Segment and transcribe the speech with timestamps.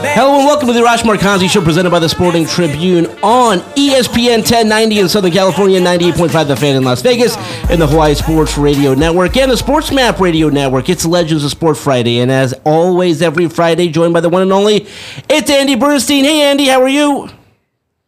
[0.00, 4.38] Hello and welcome to the Arash Markazi Show presented by the Sporting Tribune on ESPN
[4.38, 7.36] 1090 in Southern California, 98.5 The Fan in Las Vegas,
[7.68, 10.88] and the Hawaii Sports Radio Network and the Sports Map Radio Network.
[10.88, 14.52] It's Legends of Sport Friday, and as always, every Friday, joined by the one and
[14.52, 14.86] only,
[15.28, 16.24] it's Andy Bernstein.
[16.24, 17.28] Hey, Andy, how are you?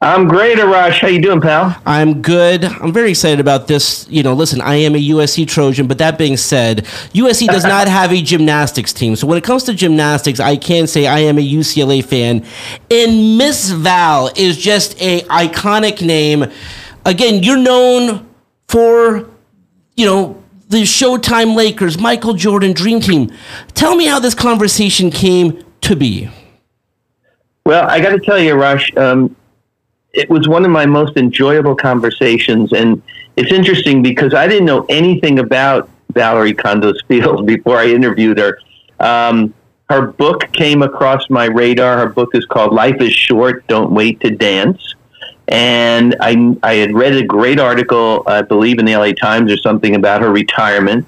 [0.02, 1.00] I'm great, Arash.
[1.00, 1.76] How you doing, pal?
[1.84, 2.64] I'm good.
[2.64, 4.06] I'm very excited about this.
[4.08, 7.86] You know, listen, I am a USC Trojan, but that being said, USC does not
[7.98, 9.14] have a gymnastics team.
[9.14, 12.46] So when it comes to gymnastics, I can say I am a UCLA fan.
[12.90, 16.46] And Miss Val is just a iconic name.
[17.04, 18.26] Again, you're known
[18.68, 19.28] for,
[19.96, 23.30] you know, the Showtime Lakers, Michael Jordan Dream Team.
[23.74, 26.30] Tell me how this conversation came to be.
[27.66, 29.36] Well, I got to tell you, Rush, um,
[30.12, 32.72] it was one of my most enjoyable conversations.
[32.72, 33.02] And
[33.36, 38.58] it's interesting because I didn't know anything about Valorie Kondos Field before I interviewed her.
[38.98, 39.54] Um,
[39.88, 41.98] her book came across my radar.
[41.98, 44.94] Her book is called Life is Short, Don't Wait to Dance.
[45.48, 49.56] And I, I had read a great article, I believe in the LA Times or
[49.56, 51.06] something, about her retirement.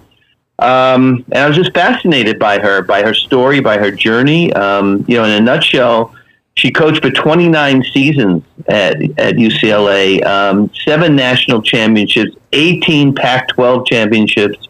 [0.59, 4.53] Um, and I was just fascinated by her, by her story, by her journey.
[4.53, 6.13] Um, you know, in a nutshell,
[6.55, 13.87] she coached for 29 seasons at, at UCLA, um, seven national championships, 18 Pac 12
[13.87, 14.69] championships,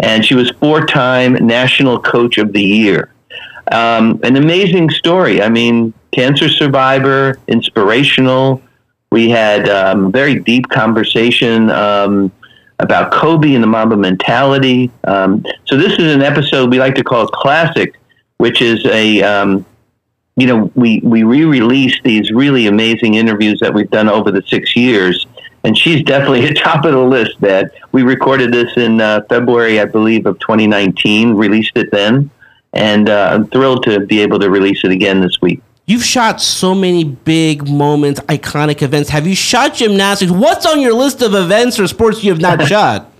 [0.00, 3.12] and she was four time National Coach of the Year.
[3.72, 5.42] Um, an amazing story.
[5.42, 8.62] I mean, cancer survivor, inspirational.
[9.10, 12.30] We had um, very deep conversation um,
[12.78, 14.90] about Kobe and the Mamba mentality.
[15.04, 17.98] Um, so this is an episode we like to call classic,
[18.38, 19.66] which is a um,
[20.36, 24.76] you know, we, we re-released these really amazing interviews that we've done over the six
[24.76, 25.26] years.
[25.64, 29.80] And she's definitely at top of the list that we recorded this in uh, February,
[29.80, 32.30] I believe, of 2019, released it then.
[32.74, 35.62] And uh, I'm thrilled to be able to release it again this week.
[35.86, 39.08] You've shot so many big moments, iconic events.
[39.10, 40.32] Have you shot gymnastics?
[40.32, 43.10] What's on your list of events or sports you have not shot?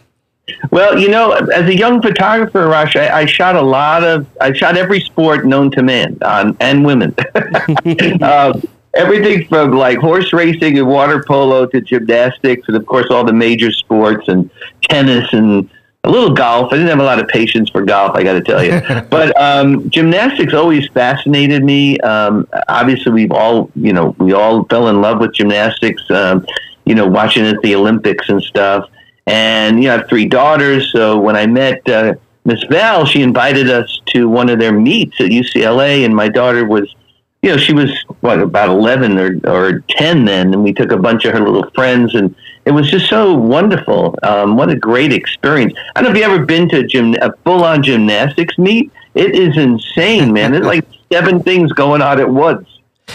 [0.70, 4.52] Well, you know, as a young photographer, Rush, I, I, shot a lot of, I
[4.52, 7.14] shot every sport known to men um, and women.
[8.22, 8.62] um,
[8.94, 13.32] everything from like horse racing and water polo to gymnastics, and of course, all the
[13.32, 14.48] major sports and
[14.82, 15.68] tennis and
[16.04, 16.72] a little golf.
[16.72, 18.80] I didn't have a lot of patience for golf, I got to tell you.
[19.10, 21.98] but um, gymnastics always fascinated me.
[21.98, 26.46] Um, obviously, we've all, you know, we all fell in love with gymnastics, um,
[26.84, 28.88] you know, watching it at the Olympics and stuff.
[29.26, 30.92] And you know, I have three daughters.
[30.92, 32.14] So when I met uh,
[32.44, 36.64] Miss Val, she invited us to one of their meets at UCLA, and my daughter
[36.64, 36.94] was,
[37.42, 40.96] you know, she was what about eleven or or ten then, and we took a
[40.96, 44.16] bunch of her little friends, and it was just so wonderful.
[44.22, 45.74] Um, what a great experience!
[45.96, 48.92] I don't know if you ever been to a, gym, a full-on gymnastics meet.
[49.16, 50.52] It is insane, man.
[50.52, 52.68] There's like seven things going on at once,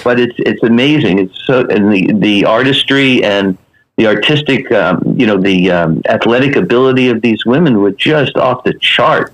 [0.03, 1.19] but it's it's amazing.
[1.19, 3.57] It's so and the the artistry and
[4.01, 8.63] the artistic, um, you know, the um, athletic ability of these women were just off
[8.63, 9.31] the chart.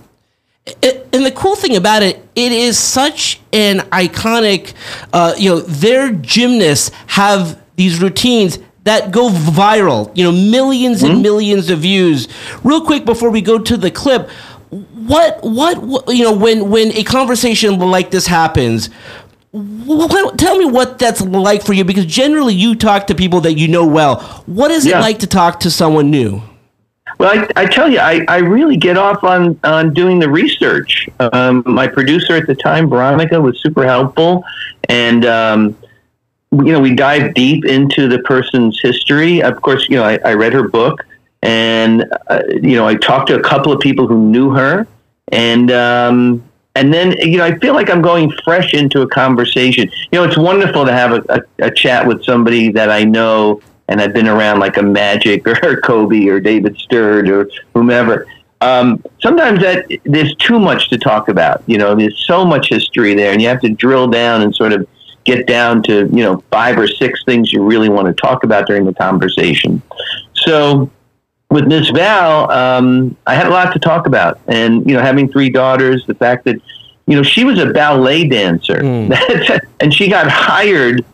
[0.83, 4.73] And the cool thing about it, it is such an iconic,
[5.13, 11.05] uh, you know, their gymnasts have these routines that go viral, you know, 1000000s mm-hmm.
[11.05, 12.27] and millions of views.
[12.65, 14.29] Real quick before we go to the clip,
[14.69, 18.89] what, what, what, you know, when, when a conversation like this happens,
[19.53, 23.67] tell me what that's like for you because generally you talk to people that you
[23.67, 24.19] know well.
[24.45, 24.97] What is yeah.
[24.97, 26.41] it like to talk to someone new?
[27.19, 31.09] Well, I, I tell you, I, I really get off on, on doing the research.
[31.19, 34.43] Um, my producer at the time, Veronica, was super helpful.
[34.87, 35.77] And, um,
[36.51, 39.41] you know, we dive deep into the person's history.
[39.41, 41.05] Of course, you know, I, I read her book
[41.41, 44.87] and, uh, you know, I talked to a couple of people who knew her.
[45.29, 46.46] And, um,
[46.79, 49.89] and then you know I feel like I'm going fresh into a conversation.
[50.11, 53.61] You know, it's wonderful to have a, a, a chat with somebody that I know
[53.87, 58.27] and I've been around, like a Magic or Kobe or David Stern or whomever.
[58.59, 61.63] Um, sometimes that there's too much to talk about.
[61.67, 64.73] You know, there's so much history there, and you have to drill down and sort
[64.73, 64.87] of
[65.23, 68.65] get down to you know five or six things you really want to talk about
[68.65, 69.81] during the conversation.
[70.33, 70.89] So
[71.49, 75.29] with Miss Val, um, I had a lot to talk about, and you know, having
[75.31, 76.61] three daughters, the fact that
[77.05, 78.79] you know she was a ballet dancer,
[79.79, 81.05] and she got hired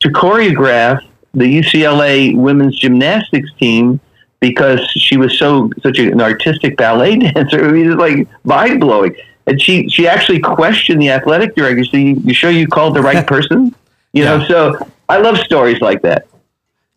[0.00, 1.04] to choreograph
[1.34, 4.00] the UCLA women's gymnastics team
[4.40, 7.64] because she was so such an artistic ballet dancer.
[7.64, 9.16] I mean, it's like mind blowing.
[9.46, 11.84] And she she actually questioned the athletic director.
[11.84, 13.74] So you, you sure you called the right person?
[14.12, 16.26] You know, so I love stories like that.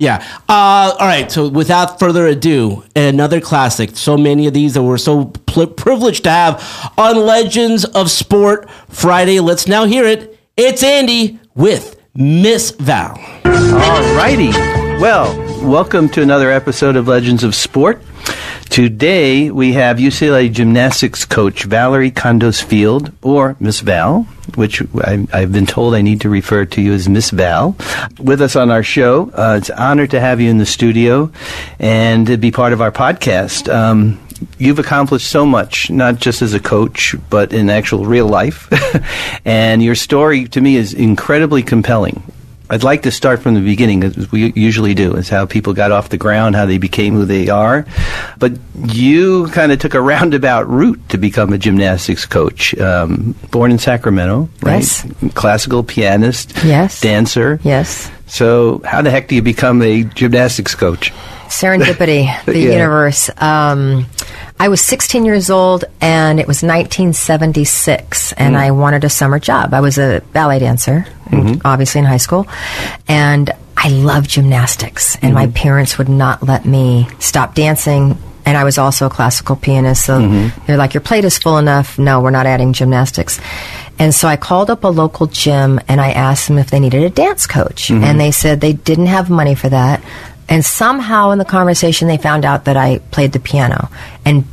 [0.02, 0.26] Yeah.
[0.50, 1.32] Uh, all right.
[1.32, 3.96] So, without further ado, another classic.
[3.96, 8.68] So many of these that we're so pl- privileged to have on Legends of Sport
[8.90, 9.40] Friday.
[9.40, 10.40] Let's now hear it.
[10.58, 13.12] It's Andy with Miss Val.
[13.46, 14.50] All righty.
[15.00, 18.02] Well, welcome to another episode of Legends of Sport.
[18.70, 24.24] Today we have UCLA gymnastics coach Valorie Kondos Field, or Miss Val,
[24.56, 27.76] which I, have been told I need to refer to you as Miss Val,
[28.18, 29.30] with us on our show.
[29.32, 31.32] Uh, it's an honor to have you in the studio
[31.80, 33.68] and to be part of our podcast.
[33.68, 34.20] Um,
[34.58, 38.70] you've accomplished so much, not just as a coach, but in actual real life.
[39.46, 42.24] and your story to me is incredibly compelling.
[42.72, 45.92] I'd like to start from the beginning, as we usually do, is how people got
[45.92, 47.86] off the ground, how they became who they are.
[48.40, 48.54] But
[48.86, 52.74] you kind of took a roundabout route to become a gymnastics coach.
[52.80, 54.78] Um, born in Sacramento, right?
[54.80, 55.06] Yes.
[55.34, 57.02] Classical pianist, Yes.
[57.02, 57.60] dancer.
[57.64, 58.10] Yes.
[58.28, 61.12] So, how the heck do you become a gymnastics coach?
[61.52, 62.72] Serendipity, the Yeah.
[62.72, 63.30] universe.
[63.38, 64.06] Um,
[64.60, 68.60] I was 16 years old and it was 1976 and mm.
[68.60, 69.74] I wanted a summer job.
[69.74, 71.60] I was a ballet dancer, mm-hmm.
[71.66, 72.48] obviously in high school,
[73.08, 75.54] and I loved gymnastics and my mm-hmm.
[75.54, 80.20] parents would not let me stop dancing and I was also a classical pianist, so
[80.20, 80.66] mm-hmm.
[80.66, 82.00] they're like, Your plate is full enough.
[82.00, 83.40] No, we're not adding gymnastics.
[84.00, 87.04] And so I called up a local gym and I asked them if they needed
[87.04, 87.92] a dance coach.
[87.92, 90.02] And they said they didn't have money for that.
[90.50, 93.90] And somehow in the conversation, they found out that I played the piano.
[94.26, 94.46] And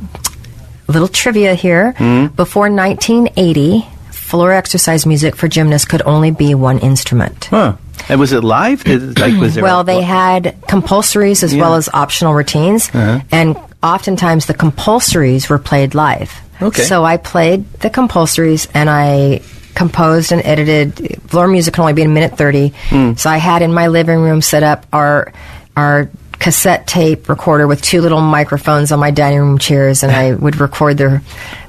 [0.87, 2.27] little trivia here hmm?
[2.27, 7.45] before 1980, floor exercise music for gymnasts could only be one instrument.
[7.45, 7.75] Huh.
[8.07, 8.87] And was it live?
[8.87, 13.21] Like, was there Well, they had compulsories as well as optional routines, uh-huh.
[13.31, 16.41] and oftentimes the compulsories were played live.
[16.61, 16.83] Okay.
[16.83, 19.41] So I played the compulsories, and I
[19.75, 21.21] composed and edited.
[21.29, 23.13] Floor music can only be a minute thirty, hmm.
[23.13, 25.33] so I had in my living room set up our
[25.79, 30.33] our cassette tape recorder with two little microphones on my dining room chairs, and I
[30.43, 31.21] would record their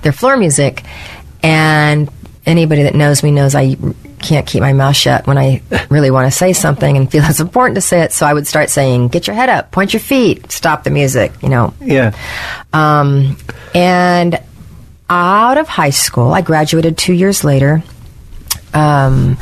[0.03, 0.85] their floor music.
[1.43, 2.11] And
[2.45, 3.77] anybody that knows me knows I
[4.21, 7.41] can't keep my mouth shut when I really want to say something and feel it's
[7.41, 8.13] important to say it.
[8.13, 11.33] So I would start saying, "Get your head up, point your feet, stop the music,"
[11.43, 11.73] you know.
[11.81, 12.15] Yeah.
[12.73, 13.37] Um,
[13.75, 14.41] and
[15.09, 17.83] out of high school, I graduated two years later.
[18.73, 19.37] Um,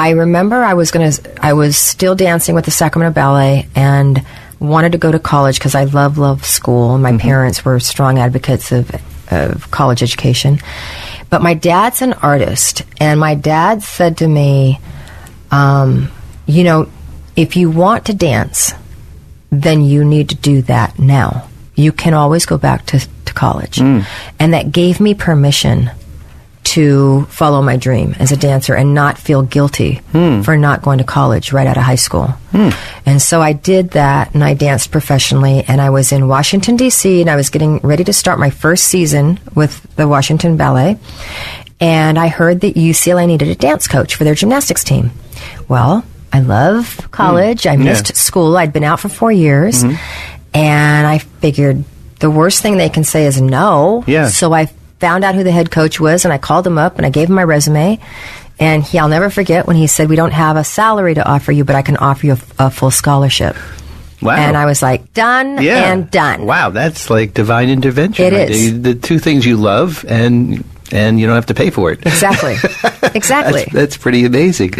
[0.00, 1.12] I remember I was gonna,
[1.42, 4.24] I was still dancing with the Sacramento Ballet and
[4.58, 6.96] wanted to go to college because I love, love school.
[6.96, 8.90] My parents were strong advocates of,
[9.30, 10.58] of college education.
[11.28, 14.80] But my dad's an artist, and my dad said to me,
[15.50, 16.10] um,
[16.46, 16.88] you know,
[17.36, 18.72] if you want to dance,
[19.50, 21.46] then you need to do that now.
[21.74, 23.78] You can always go back to, to college.
[24.38, 25.90] And that gave me permission
[26.62, 30.42] to follow my dream as a dancer and not feel guilty hmm.
[30.42, 32.28] for not going to college right out of high school.
[32.52, 32.68] Hmm.
[33.06, 37.20] And so I did that and I danced professionally and I was in Washington DC
[37.20, 40.98] and I was getting ready to start my first season with the Washington Ballet.
[41.80, 45.10] And I heard that UCLA needed a dance coach for their gymnastics team.
[45.66, 47.06] Well, I love hmm.
[47.06, 47.66] college.
[47.66, 48.56] I missed school.
[48.56, 49.82] I'd been out for four years.
[49.82, 49.96] Mm-hmm.
[50.52, 51.84] And I figured
[52.20, 54.04] the worst thing they can say is no.
[54.06, 54.28] Yeah.
[54.28, 54.68] So I
[55.00, 57.28] found out who the head coach was and I called him up and I gave
[57.28, 57.98] him my resume.
[58.58, 61.50] And he, I'll never forget when he said, We don't have a salary to offer
[61.50, 63.56] you, but I can offer you a, a full scholarship.
[64.20, 64.36] Wow.
[64.36, 65.90] And I was like, Done yeah.
[65.90, 66.44] and done.
[66.44, 68.26] Wow, that's like divine intervention.
[68.26, 68.50] It right?
[68.50, 68.82] is.
[68.82, 72.04] The, two things you love and and you don't have to pay for it.
[72.04, 72.52] Exactly.
[73.14, 73.60] exactly.
[73.60, 74.74] That's, that's pretty amazing.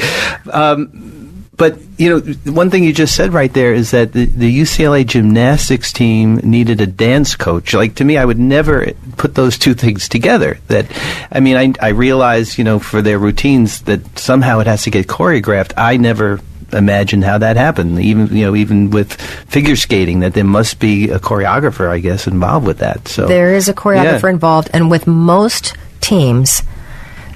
[0.52, 1.29] Um,
[1.60, 5.06] but you know, one thing you just said right there is that the, the UCLA
[5.06, 7.74] gymnastics team needed a dance coach.
[7.74, 10.58] Like to me, I would never put those two things together.
[10.68, 10.86] That,
[11.30, 14.90] I mean, I, I realize you know for their routines that somehow it has to
[14.90, 15.74] get choreographed.
[15.76, 16.40] I never
[16.72, 18.00] imagined how that happened.
[18.00, 19.12] Even you know, even with
[19.50, 23.06] figure skating, that there must be a choreographer, I guess, involved with that.
[23.06, 24.30] So There is a choreographer Yeah.
[24.30, 26.62] involved, and with most teams,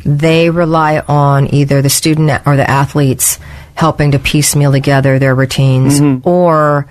[0.02, 3.38] they rely on either the student or the athletes
[3.74, 6.28] helping to piecemeal together their routines, Mm-hmm.
[6.28, 6.86] or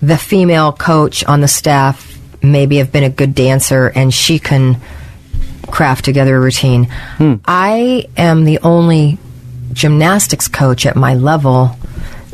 [0.00, 4.76] the female coach on the staff maybe have been a good dancer and she can
[5.66, 6.84] craft together a routine.
[7.18, 7.34] Hmm.
[7.44, 9.18] I am the only
[9.72, 11.76] gymnastics coach at my level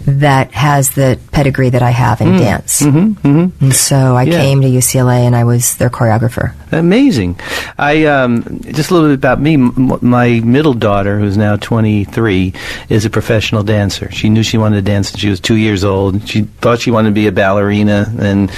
[0.06, 2.82] that has the pedigree that I have in dance.
[2.82, 4.40] Mm-hmm, And so I Yeah.
[4.42, 6.52] came to UCLA and I was their choreographer.
[6.73, 7.38] Amazing.
[7.78, 9.54] I um, just a little bit about me.
[9.54, 12.52] M- my middle daughter, who's now 23,
[12.88, 14.11] is a professional dancer.
[14.11, 16.28] She knew she wanted to dance when she was two years old.
[16.28, 18.50] She thought she wanted to be a ballerina, and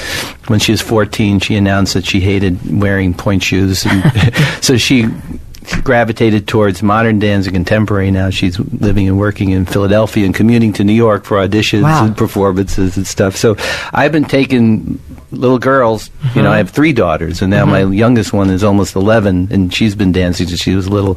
[0.48, 3.84] when she was 14, she announced that she hated wearing pointe shoes.
[3.86, 4.02] And
[4.62, 5.06] so she
[5.82, 8.10] gravitated towards modern dance and contemporary.
[8.10, 12.06] Now she's living and working in Philadelphia and commuting to New York for auditions Wow.
[12.06, 13.36] and performances and stuff.
[13.36, 13.56] So
[13.92, 15.00] I've been taking
[15.32, 16.10] little girls.
[16.34, 19.72] You know, I have three daughters, and now my youngest one is almost eleven, and
[19.74, 21.16] she's been dancing since she was little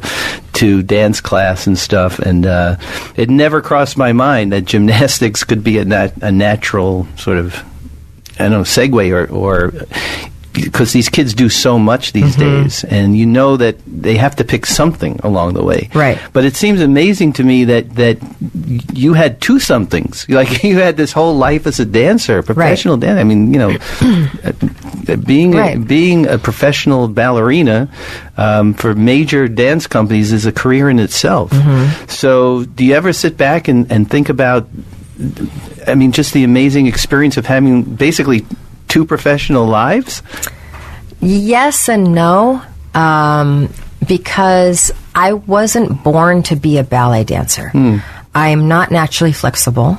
[0.54, 2.18] to dance class and stuff.
[2.18, 2.76] And uh,
[3.16, 7.54] it never crossed my mind that gymnastics could be a, nat- a natural sort of
[8.38, 9.72] I don't know segue or or
[10.52, 12.62] because these kids do so much these Mm-hmm.
[12.62, 15.88] days, and you know that they have to pick something along the way.
[15.94, 16.18] Right.
[16.32, 18.18] But it seems amazing to me that that
[18.92, 20.26] you had two somethings.
[20.40, 23.20] Like you had this whole life as a dancer, professional dancer.
[23.20, 23.76] I mean, you know,
[24.44, 27.88] uh, being a, being a professional ballerina
[28.38, 31.50] um, for major dance companies is a career in itself.
[31.50, 32.06] Mm-hmm.
[32.08, 34.66] So, do you ever sit back and, and think about?
[35.86, 38.46] I mean, just the amazing experience of having basically
[38.90, 40.22] two professional lives.
[41.20, 42.62] Yes and no,
[42.94, 43.72] um,
[44.06, 47.70] because I wasn't born to be a ballet dancer.
[48.34, 49.98] I am not naturally flexible.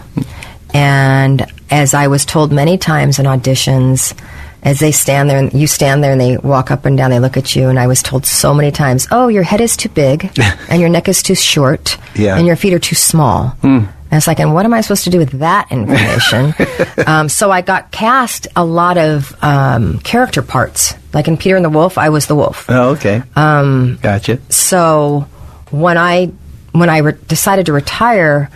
[0.74, 4.14] And as I was told many times in auditions,
[4.64, 7.20] as they stand there and you stand there and they walk up and down, they
[7.20, 9.90] look at you, and I was told so many times, "Oh, your head is too
[9.90, 10.32] big,
[10.70, 12.38] and your neck is too short, Yeah.
[12.38, 15.10] and your feet are too small." And it's like, and what am I supposed to
[15.10, 16.54] do with that information?
[17.08, 20.94] um, so I got cast a lot of um, character parts.
[21.14, 22.66] Like in Peter and the Wolf, I was the wolf.
[22.70, 23.24] Oh, okay.
[23.38, 24.40] Um, gotcha.
[24.50, 25.28] So
[25.72, 26.26] when I
[26.74, 28.50] when I re- decided to retire,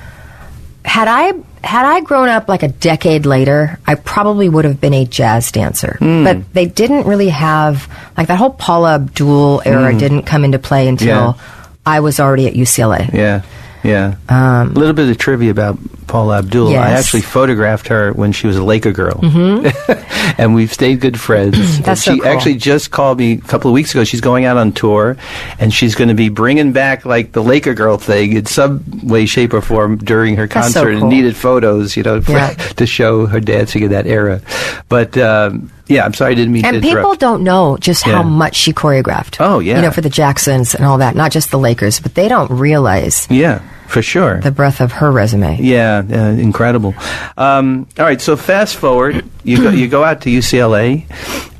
[0.84, 1.34] had I
[1.66, 5.52] had I grown up like a decade later, I probably would have been a jazz
[5.52, 5.98] dancer.
[6.00, 6.24] Hmm.
[6.24, 9.98] But they didn't really have like that whole Paula Abdul era hmm.
[9.98, 11.34] didn't come into play until Yeah.
[11.86, 13.12] I was already at UCLA.
[13.14, 13.44] Yeah,
[13.84, 14.16] yeah.
[14.30, 16.70] Um, a little bit of trivia about Paula Abdul.
[16.76, 19.20] I actually photographed her when she was a Laker girl,
[20.38, 21.80] and we've stayed good friends.
[21.82, 22.28] That's so she cool.
[22.30, 24.04] actually just called me a couple of weeks ago.
[24.04, 25.18] She's going out on tour,
[25.60, 29.26] and she's going to be bringing back like the Laker girl thing in some way,
[29.26, 30.96] shape, or form during her That's so concert.
[31.02, 32.50] And needed photos, you know, for, Yeah.
[32.76, 34.42] to show her dancing in that era.
[34.90, 37.20] But um, yeah, I'm sorry, I didn't mean to And people interrupt.
[37.20, 38.14] don't know just Yeah.
[38.14, 39.38] how much she choreographed.
[39.40, 39.76] Oh, yeah.
[39.78, 42.50] You know, for the Jacksons and all that, not just the Lakers, but they don't
[42.52, 44.40] realize yeah, for sure.
[44.42, 45.58] the breadth of her resume.
[45.62, 46.94] Yeah, uh, incredible.
[47.38, 51.06] Um, all right, so fast forward, you go, you go out to UCLA,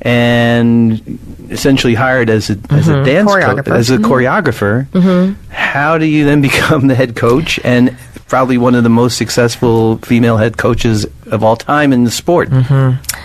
[0.02, 1.18] and
[1.50, 3.04] essentially hired as a as a mm-hmm.
[3.04, 4.04] dance coach, as a mm-hmm.
[4.04, 4.86] choreographer.
[4.88, 5.52] Mm-hmm.
[5.52, 7.96] How do you then become the head coach and
[8.28, 12.48] probably one of the most successful female head coaches of all time in the sport?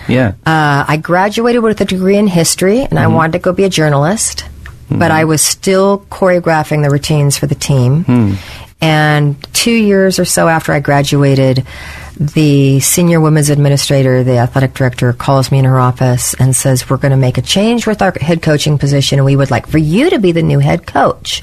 [0.08, 0.34] Yeah.
[0.46, 3.70] Uh, I graduated with a degree in history, and I wanted to go be a
[3.70, 4.46] journalist,
[4.90, 8.04] but I was still choreographing the routines for the team.
[8.04, 8.34] Hmm.
[8.82, 11.66] And two years or so after I graduated,
[12.20, 16.98] the senior women's administrator, the athletic director, calls me in her office and says, We're
[16.98, 19.78] going to make a change with our head coaching position, and we would like for
[19.78, 21.42] you to be the new head coach.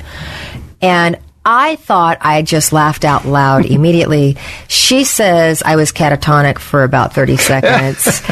[0.80, 4.36] And I thought I just laughed out loud immediately.
[4.68, 8.22] She says I was catatonic for about 30 seconds.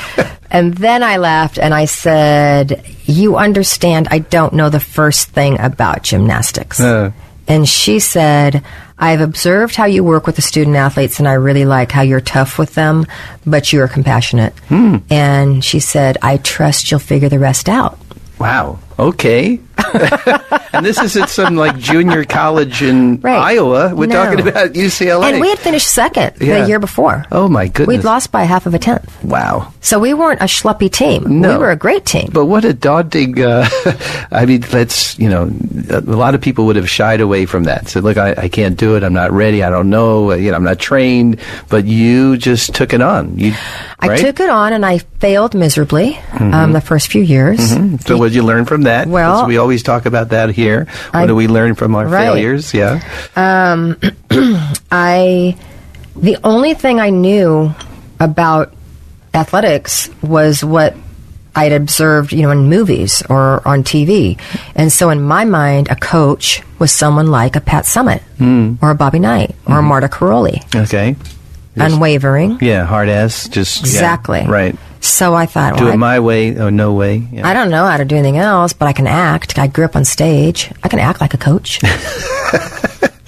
[0.50, 5.58] and then I laughed and I said, You understand, I don't know the first thing
[5.58, 6.78] about gymnastics.
[6.80, 7.12] Uh.
[7.48, 8.64] And she said,
[8.98, 12.20] I've observed how you work with the student athletes, and I really like how you're
[12.20, 13.06] tough with them,
[13.44, 14.58] but you are compassionate.
[14.68, 14.98] Hmm.
[15.10, 17.98] And she said, I trust you'll figure the rest out.
[18.38, 18.78] Wow.
[18.98, 19.60] Okay.
[20.72, 23.36] and this is at some like junior college in Right.
[23.56, 23.94] Iowa.
[23.94, 24.24] We're No.
[24.24, 25.32] talking about UCLA.
[25.32, 26.62] And we had finished second Yeah.
[26.62, 27.24] the year before.
[27.30, 27.88] Oh my goodness.
[27.98, 29.04] We'd lost by half of a tenth.
[29.22, 29.72] Wow.
[29.80, 31.40] So we weren't a schluppy team.
[31.40, 31.52] No.
[31.52, 32.30] We were a great team.
[32.32, 33.40] But what a daunting!
[33.40, 33.68] Uh,
[34.32, 35.50] I mean, that's you know,
[35.90, 37.88] a lot of people would have shied away from that.
[37.88, 39.04] Said, "Look, I, I can't do it.
[39.04, 39.62] I'm not ready.
[39.62, 40.32] I don't know.
[40.32, 41.38] uh, You know, I'm not trained."
[41.68, 43.38] But you just took it on.
[43.38, 43.54] You,
[44.00, 44.18] I right?
[44.18, 47.70] took it on and I failed miserably um, the first few years.
[48.04, 49.06] So, what did you learn from that?
[49.08, 50.86] Well- we always talk about that here.
[51.10, 52.26] What I- do we learn from our Right.
[52.26, 52.72] failures?
[52.72, 53.00] Yeah.
[53.36, 53.96] Um,
[54.90, 55.56] I,
[56.16, 57.74] the only thing I knew
[58.18, 58.72] about
[59.34, 60.96] athletics was what
[61.54, 64.38] I'd observed, you know, in movies or on TV.
[64.74, 68.74] And so in my mind, a coach was someone like a Pat Summitt hmm.
[68.82, 70.60] or a Bobby Knight or a Marta Karolyi.
[70.84, 71.16] Okay.
[71.76, 72.58] Unwavering.
[72.60, 73.48] Yeah, hard ass.
[73.48, 74.44] Just yeah, Exactly.
[74.46, 74.76] right.
[75.00, 77.22] So I thought, Do well, it I- my way or no way.
[77.30, 77.46] Yeah.
[77.46, 79.58] I don't know how to do anything else, but I can act.
[79.58, 80.70] I grew up on stage.
[80.82, 81.80] I can act like a coach.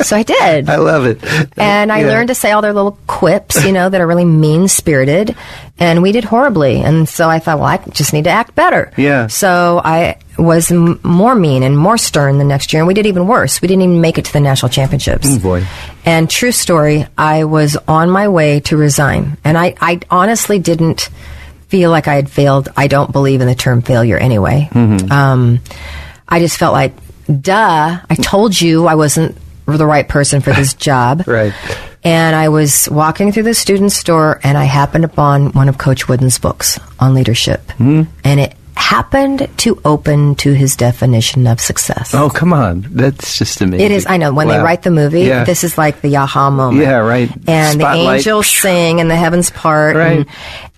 [0.09, 0.69] so I did.
[0.69, 1.23] I love it.
[1.59, 2.07] and I Yeah.
[2.09, 5.37] learned to say all their little quips, you know, that are really mean spirited.
[5.79, 6.81] And we did horribly.
[6.81, 8.91] And so I thought, well, I just need to act better.
[8.97, 9.29] Yeah.
[9.29, 12.81] So I was m- more mean and more stern the next year.
[12.83, 13.61] And we did even worse.
[13.63, 15.29] We didn't even make it to the national championships.
[15.31, 15.65] Oh, boy.
[16.05, 19.37] And true story, I was on my way to resign.
[19.45, 21.11] And I, I honestly didn't
[21.69, 22.71] feel like I had failed.
[22.77, 24.69] I don't believe in the term failure anyway.
[24.73, 25.13] Mm-hmm.
[25.13, 25.61] Um,
[26.29, 26.95] I just felt like,
[27.29, 29.37] duh, I told you I wasn't
[29.77, 31.25] the right person for this job.
[31.27, 31.53] Right.
[32.05, 36.09] And I was walking through the student store and I happened upon one of Coach
[36.09, 37.61] Wooden's books on leadership.
[37.73, 38.03] Hmm.
[38.25, 42.15] And it happened to open to his definition of success.
[42.15, 42.87] Oh, come on.
[42.91, 43.85] That's just amazing.
[43.85, 44.07] It is.
[44.07, 44.33] I know.
[44.33, 45.43] When they write the movie, Yeah.
[45.43, 46.81] this is like the aha moment.
[46.87, 47.29] Yeah, right.
[47.49, 49.97] And the angels sing and the heavens part.
[49.97, 50.19] Right.
[50.19, 50.27] And,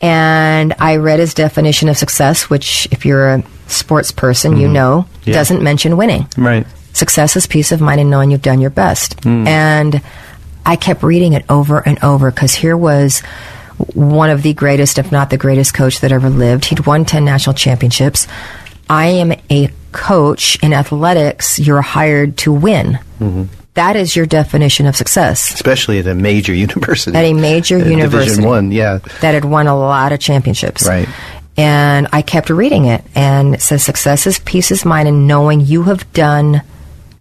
[0.01, 5.03] and I read his definition of success, which, if you're a sports person, you know,
[5.21, 5.31] Mm-hmm.
[5.31, 5.35] Yeah.
[5.37, 6.27] doesn't mention winning.
[6.39, 6.67] Right.
[6.93, 9.23] Success is peace of mind and knowing you've done your best.
[9.25, 9.47] Hmm.
[9.47, 10.03] And
[10.67, 13.21] I kept reading it over and over because here was
[13.95, 16.67] one of the greatest, if not the greatest coach that ever lived.
[16.67, 18.27] He'd won 10 national championships.
[18.89, 21.59] I am a coach in athletics.
[21.59, 22.99] You're hired to win.
[23.21, 23.45] Mm-hmm.
[23.75, 25.55] That is your definition of success.
[25.55, 27.17] Especially at a major university.
[27.17, 28.31] At a major Uh, university.
[28.33, 28.99] Division One, yeah.
[29.21, 30.87] That had won a lot of championships.
[30.87, 31.09] Right.
[31.57, 35.61] And I kept reading it, and it says, Success is peace is mine, and knowing
[35.61, 36.63] you have done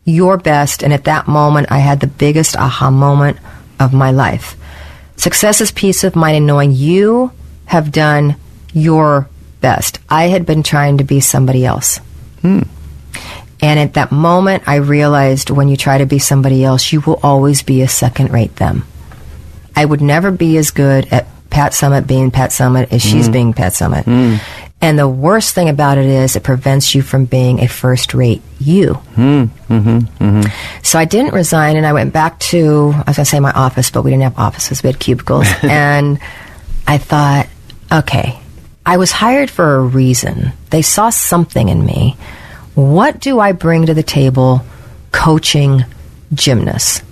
[0.09, 0.83] your best.
[0.83, 3.37] And at that moment, I had the biggest aha moment
[3.79, 4.55] of my life.
[5.15, 7.31] Success is peace of mind, and knowing you
[7.65, 8.35] have done
[8.73, 9.29] your
[9.61, 9.99] best.
[10.09, 11.97] I had been trying to be somebody else.
[12.41, 12.61] Hmm.
[13.61, 17.19] And at that moment, I realized when you try to be somebody else, you will
[17.21, 18.85] always be a second rate them.
[19.75, 23.33] I would never be as good at Pat Summitt being Pat Summitt as she's hmm.
[23.33, 24.05] being Pat Summitt.
[24.05, 24.37] Hmm.
[24.81, 28.41] And the worst thing about it is it prevents you from being a first rate
[28.59, 28.93] you.
[28.93, 29.45] Hmm.
[29.67, 29.97] Mm-hmm.
[30.23, 30.81] Mm-hmm.
[30.83, 33.51] So I didn't resign and I went back to, I was going to say my
[33.51, 35.47] office, but we didn't have offices, we had cubicles.
[35.63, 36.19] and
[36.87, 37.47] I thought,
[37.91, 38.39] okay,
[38.85, 40.53] I was hired for a reason.
[40.69, 42.15] They saw something in me.
[42.75, 44.61] What do I bring to the table
[45.11, 45.83] coaching
[46.33, 47.03] gymnasts?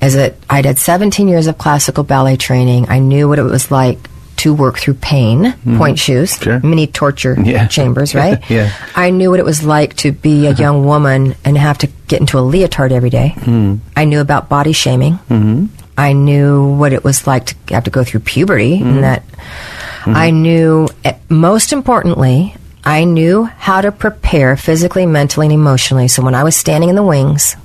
[0.00, 2.88] As a, I'd had 17 years of classical ballet training.
[2.88, 3.98] I knew what it was like
[4.40, 5.76] to work through pain, mm-hmm.
[5.76, 6.60] pointe shoes, Sure.
[6.60, 7.66] mini torture Yeah.
[7.66, 8.38] chambers, right?
[8.50, 8.72] Yeah.
[8.96, 10.62] I knew what it was like to be a uh-huh.
[10.62, 13.34] young woman and have to get into a leotard every day.
[13.36, 13.80] Mm.
[13.94, 15.14] I knew about body shaming.
[15.28, 15.66] Mm-hmm.
[15.96, 19.00] I knew what it was like to have to go through puberty, and mm-hmm.
[19.02, 20.16] that mm-hmm.
[20.16, 26.08] I knew, eh, most importantly, I knew how to prepare physically, mentally, and emotionally.
[26.08, 27.56] So when I was standing in the wings,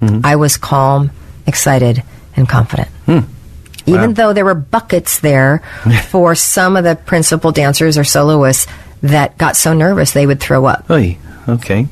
[0.00, 1.10] I was calm,
[1.46, 2.02] excited,
[2.36, 2.88] and confident.
[3.06, 3.20] Hmm.
[3.86, 5.62] Even though there were buckets there
[6.08, 8.66] for some of the principal dancers or soloists
[9.02, 10.90] that got so nervous they would throw up.
[10.90, 11.18] Oy,
[11.48, 11.86] okay.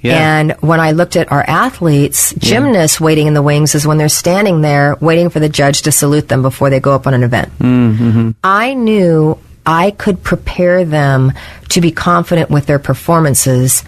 [0.00, 0.38] Yeah.
[0.38, 4.08] And when I looked at our athletes, gymnasts waiting in the wings is when they're
[4.08, 7.24] standing there waiting for the judge to salute them before they go up on an
[7.24, 7.50] event.
[7.58, 8.30] Mm-hmm.
[8.44, 11.32] I knew I could prepare them
[11.70, 13.82] to be confident with their performances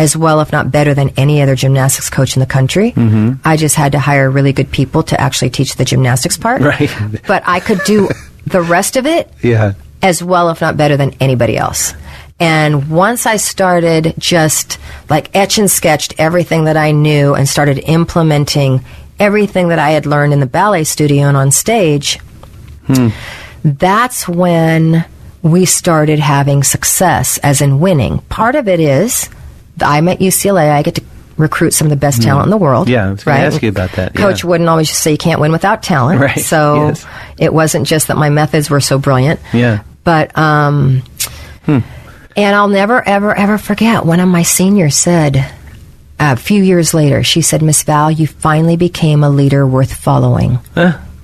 [0.00, 2.92] as well, if not better, than any other gymnastics coach in the country.
[2.92, 3.34] Mm-hmm.
[3.44, 6.62] I just had to hire really good people to actually teach the gymnastics part.
[6.62, 6.90] Right.
[7.26, 8.08] But I could do
[8.46, 9.74] the rest of it yeah.
[10.00, 11.92] as well, if not better, than anybody else.
[12.40, 14.78] And once I started just
[15.10, 18.82] like etch and sketched everything that I knew and started implementing
[19.18, 22.18] everything that I had learned in the ballet studio and on stage,
[23.62, 25.04] that's when
[25.42, 28.18] we started having success, as in winning.
[28.30, 29.28] Part of it is
[29.82, 31.02] I'm at UCLA, I get to
[31.36, 32.88] recruit some of the best talent in the world.
[32.88, 34.50] Yeah, I was gonna ask you about that, Coach yeah.
[34.50, 36.20] wouldn't always just say you can't win without talent.
[36.20, 37.06] Right, So yes.
[37.38, 39.40] it wasn't just that my methods were so brilliant.
[39.52, 39.82] Yeah.
[40.04, 41.02] But um,
[41.66, 41.84] and
[42.36, 45.50] I'll never, ever, ever forget one of my seniors said
[46.18, 47.22] a few years later.
[47.22, 50.58] She said, "Miss Val, you finally became a leader worth following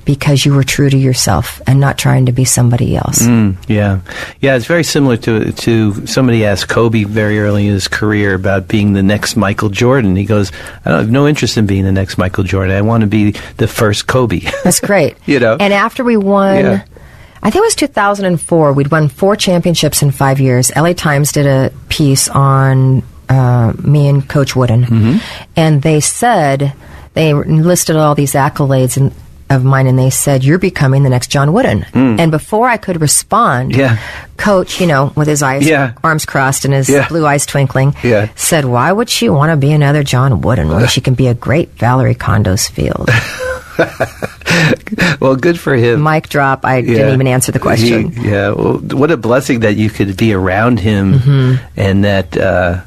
[0.07, 4.01] because you were true to yourself and not trying to be somebody else." Mm, yeah,
[4.41, 4.57] yeah.
[4.57, 8.95] It's very similar to to somebody asked Kobe very early in his career about being
[8.95, 10.17] the next Michael Jordan.
[10.17, 10.51] He goes,
[10.87, 12.75] "I don't have no interest in being the next Michael Jordan.
[12.75, 15.17] I want to be the first Kobe." That's great.
[15.27, 15.57] You know?
[15.59, 16.85] And after we won, Yeah.
[17.43, 20.75] I think it was 2004, we'd won four championships in five years.
[20.75, 24.85] LA Times did a piece on uh, me and Coach Wooden.
[24.85, 25.19] Mm-hmm.
[25.57, 26.73] And they said,
[27.15, 29.13] they listed all these accolades and,
[29.49, 31.85] of mine, and they said, You're becoming the next John Wooden.
[31.95, 33.77] And before I could respond, Mm.
[33.77, 33.99] Yeah.
[34.37, 35.93] Coach, you know, with his eyes, Yeah.
[36.05, 37.09] arms crossed and his Yeah.
[37.09, 37.95] blue eyes twinkling,
[38.35, 41.35] said, Why would she want to be another John Wooden when she can be a
[41.35, 43.09] great Valorie Kondos Field?
[45.21, 46.03] well, good for him.
[46.03, 46.65] Mic drop.
[46.65, 48.11] I didn't even answer the question.
[48.13, 51.55] He- yeah, well, what a blessing that you could be around him, Mm-hmm.
[51.77, 52.37] and that.
[52.37, 52.81] Uh,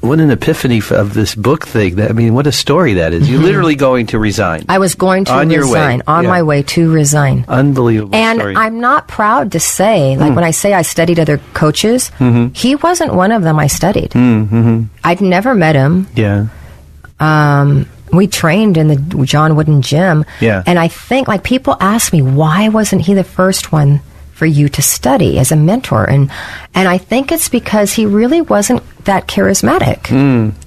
[0.00, 1.96] what an epiphany of this book thing!
[1.96, 3.28] That, I mean, what a story that is.
[3.30, 4.60] You're literally going to resign.
[4.60, 4.70] Mm-hmm.
[4.70, 6.30] I was going to On resign, on Yeah.
[6.30, 7.44] my way to resign.
[7.48, 8.56] Unbelievable And story.
[8.56, 12.54] I'm not proud to say, like when I say I studied other coaches, Mm-hmm.
[12.54, 14.12] he wasn't one of them I studied.
[15.04, 16.06] I'd never met him.
[16.16, 16.46] yeah,
[17.18, 20.24] Um, we trained in the John Wooden gym.
[20.40, 20.62] Yeah.
[20.66, 24.00] And I think, like, people ask me, why wasn't he the first one
[24.40, 26.08] for you to study as a mentor?
[26.08, 26.30] And,
[26.74, 30.08] and I think it's because he really wasn't that charismatic.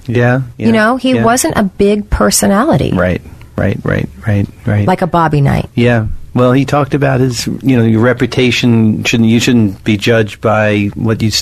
[0.06, 1.24] yeah, yeah, You know, he yeah.
[1.24, 2.92] wasn't a big personality.
[2.94, 3.20] right,
[3.56, 4.86] right, right, right, right.
[4.86, 5.68] Like a Bobby Knight.
[5.74, 6.06] Yeah.
[6.34, 10.90] Well, he talked about his, you know, your reputation shouldn't you shouldn't be judged by
[10.94, 11.32] what you,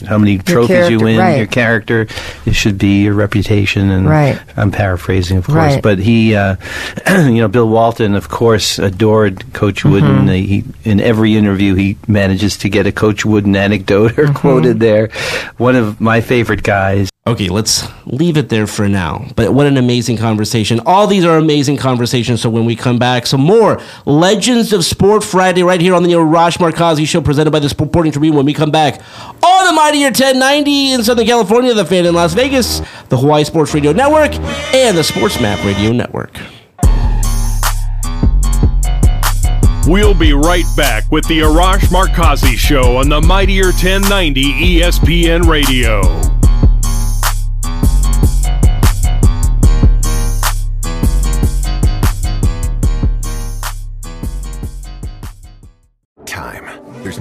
[0.00, 1.36] how many trophies you win, right.
[1.38, 2.06] your character.
[2.46, 3.90] It should be your reputation.
[3.90, 4.40] And Right.
[4.56, 5.82] I'm paraphrasing, of course, Right.
[5.82, 6.56] but he, uh,
[7.08, 9.90] you know, Bill Walton, of course, adored Coach Mm-hmm.
[9.92, 10.28] Wooden.
[10.28, 14.34] He in every interview he manages to get a Coach Wooden anecdote or Mm-hmm.
[14.34, 15.08] quoted there.
[15.56, 17.08] One of my favorite guys.
[17.26, 19.26] Okay, let's leave it there for now.
[19.36, 20.80] But what an amazing conversation.
[20.86, 22.40] All these are amazing conversations.
[22.40, 26.12] So when we come back, some more Legends of Sport Friday right here on the
[26.12, 29.02] Arash Markazi show presented by the Sporting Tribune when we come back
[29.44, 32.80] on the Mightier 1090 in Southern California, the fan in Las Vegas,
[33.10, 34.34] the Hawaii Sports Radio Network,
[34.74, 36.34] and the Sports Map Radio Network.
[39.86, 46.39] We'll be right back with the Arash Markazi Show on the Mightier 1090 ESPN Radio.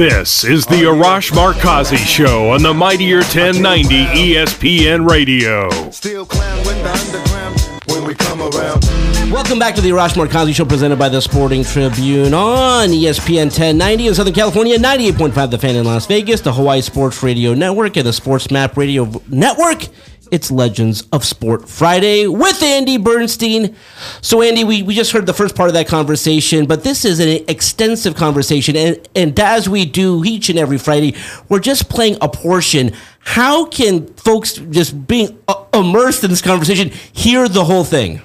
[0.00, 5.68] This is the Arash Markazi Show on the Mightier 1090 ESPN Radio.
[5.90, 8.82] Still clown with the underground when we come around.
[9.30, 14.06] Welcome back to the Arash Markazi Show presented by the Sporting Tribune on ESPN 1090
[14.06, 18.06] in Southern California, 98.5 The Fan in Las Vegas, the Hawaii Sports Radio Network, and
[18.06, 19.86] the Sports Map Radio Network.
[20.30, 23.76] It's Legends of Sport Friday with Andy Bernstein.
[24.20, 27.20] So, Andy, we, we just heard the first part of that conversation, but this is
[27.20, 28.76] an extensive conversation.
[28.76, 31.16] And, and as we do each and every Friday,
[31.48, 32.92] we're just playing a portion.
[33.20, 38.22] How can folks just being uh, immersed in this conversation hear the whole thing?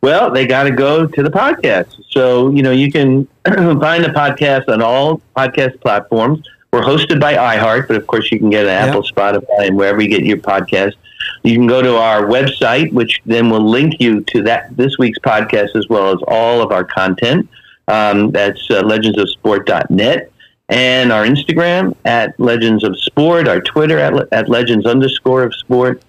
[0.00, 2.02] Well, they got to go to the podcast.
[2.10, 6.46] So, you know, you can find the podcast on all podcast platforms.
[6.72, 8.70] We're hosted by iHeart, but of course, you can get an.
[8.70, 10.94] Apple, Spotify, and wherever you get your podcast.
[11.42, 15.18] You can go to our website, which then will link you to that this week's
[15.18, 17.48] podcast as well as all of our content.
[17.86, 20.30] Um, that's uh, legendsofsport.net.
[20.68, 26.02] And our Instagram at Legends of Sport, our Twitter at, at Legends underscore of Sport.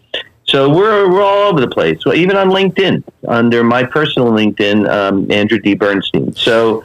[0.43, 2.01] So we're, we're all over the place.
[2.01, 5.75] So even on LinkedIn, under my personal LinkedIn, um, Andrew D.
[5.75, 6.33] Bernstein.
[6.33, 6.83] So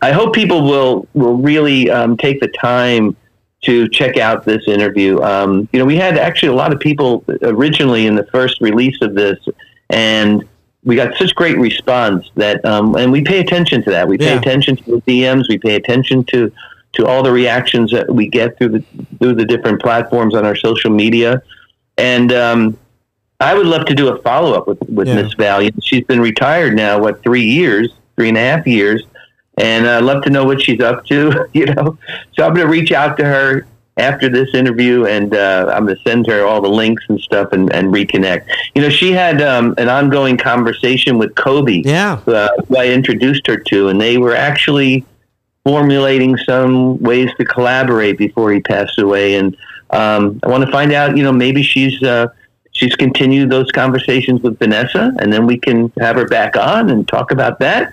[0.00, 3.16] I hope people will will really um, take the time
[3.62, 5.20] to check out this interview.
[5.22, 9.00] Um, you know, we had actually a lot of people originally in the first release
[9.02, 9.38] of this,
[9.90, 10.46] and
[10.84, 14.08] we got such great response that, um, and we pay attention to that.
[14.08, 14.40] We pay Yeah.
[14.40, 15.48] attention to the DMs.
[15.48, 16.50] We pay attention to
[16.94, 18.84] to all the reactions that we get through the
[19.18, 21.42] through the different platforms on our social media,
[21.98, 22.76] and um,
[23.40, 25.22] I would love to do a follow up with with Yeah.
[25.22, 25.82] Miss Valiant.
[25.84, 29.02] She's been retired now, what three years, three and a half years,
[29.58, 31.46] and I'd love to know what she's up to.
[31.52, 31.98] You know,
[32.34, 33.66] so I'm going to reach out to her
[33.98, 37.52] after this interview, and uh, I'm going to send her all the links and stuff,
[37.52, 38.46] and, and reconnect.
[38.74, 42.20] You know, she had um, an ongoing conversation with Kobe, Yeah.
[42.26, 45.04] uh, who I introduced her to, and they were actually
[45.64, 49.34] formulating some ways to collaborate before he passed away.
[49.36, 49.56] And
[49.90, 52.28] um, I want to find out, you know, maybe she's uh,
[52.72, 57.06] she's continued those conversations with Vanessa, and then we can have her back on and
[57.06, 57.92] talk about that.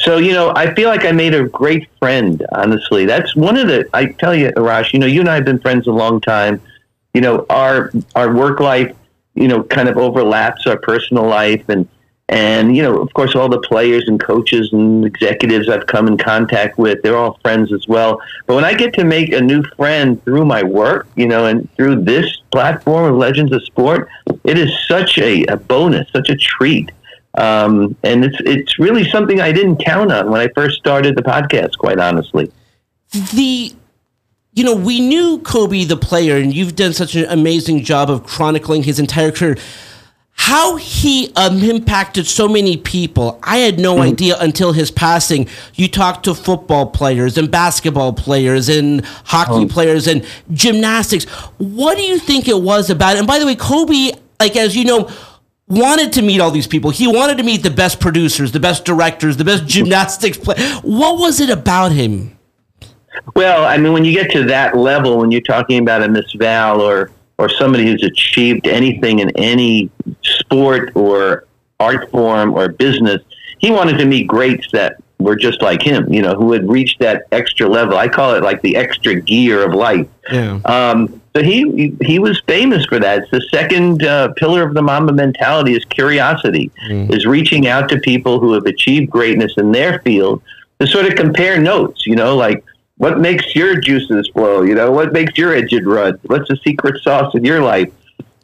[0.00, 3.04] So, you know, I feel like I made a great friend, honestly.
[3.04, 5.58] That's one of the, I tell you, Arash, you know, you and I have been
[5.58, 6.60] friends a long time.
[7.12, 8.96] You know, our, our work life,
[9.34, 11.68] you know, kind of overlaps our personal life.
[11.68, 11.86] And,
[12.30, 16.16] and, you know, of course, all the players and coaches and executives I've come in
[16.16, 18.22] contact with, they're all friends as well.
[18.46, 21.70] But when I get to make a new friend through my work, you know, and
[21.74, 24.08] through this platform of Legends of Sport,
[24.44, 26.90] it is such a, a bonus, such a treat.
[27.38, 31.22] Um, and it's it's really something I didn't count on when I first started the
[31.22, 31.78] podcast.
[31.78, 32.50] Quite honestly,
[33.34, 33.72] the
[34.52, 38.24] you know we knew Kobe the player, and you've done such an amazing job of
[38.24, 39.56] chronicling his entire career.
[40.34, 44.12] How he um, impacted so many people, I had no Mm-hmm.
[44.12, 45.46] idea until his passing.
[45.74, 49.68] You talked to football players and basketball players and hockey Oh.
[49.68, 51.24] players and gymnastics.
[51.58, 53.16] What do you think it was about?
[53.18, 55.10] And by the way, Kobe, like as you know,
[55.70, 56.90] wanted to meet all these people.
[56.90, 60.60] He wanted to meet the best producers, the best directors, the best gymnastics players.
[60.82, 62.36] What was it about him?
[63.34, 66.30] Well, I mean, when you get to that level, when you're talking about a Miss
[66.32, 69.88] Val or or somebody who's achieved anything in any
[70.22, 71.46] sport or
[71.78, 73.22] art form or business,
[73.58, 76.12] he wanted to meet greats that were just like him.
[76.12, 77.96] You know, who had reached that extra level.
[77.96, 80.08] I call it like the extra gear of life.
[80.30, 80.60] Yeah.
[80.64, 83.22] Um, so he, he was famous for that.
[83.22, 86.72] It's the second uh, pillar of the Mamba mentality is curiosity,
[87.08, 90.42] is reaching out to people who have achieved greatness in their field
[90.80, 92.04] to sort of compare notes.
[92.04, 92.64] You know, like
[92.96, 94.62] what makes your juices flow?
[94.62, 96.18] You know, what makes your engine run?
[96.24, 97.92] What's the secret sauce in your life?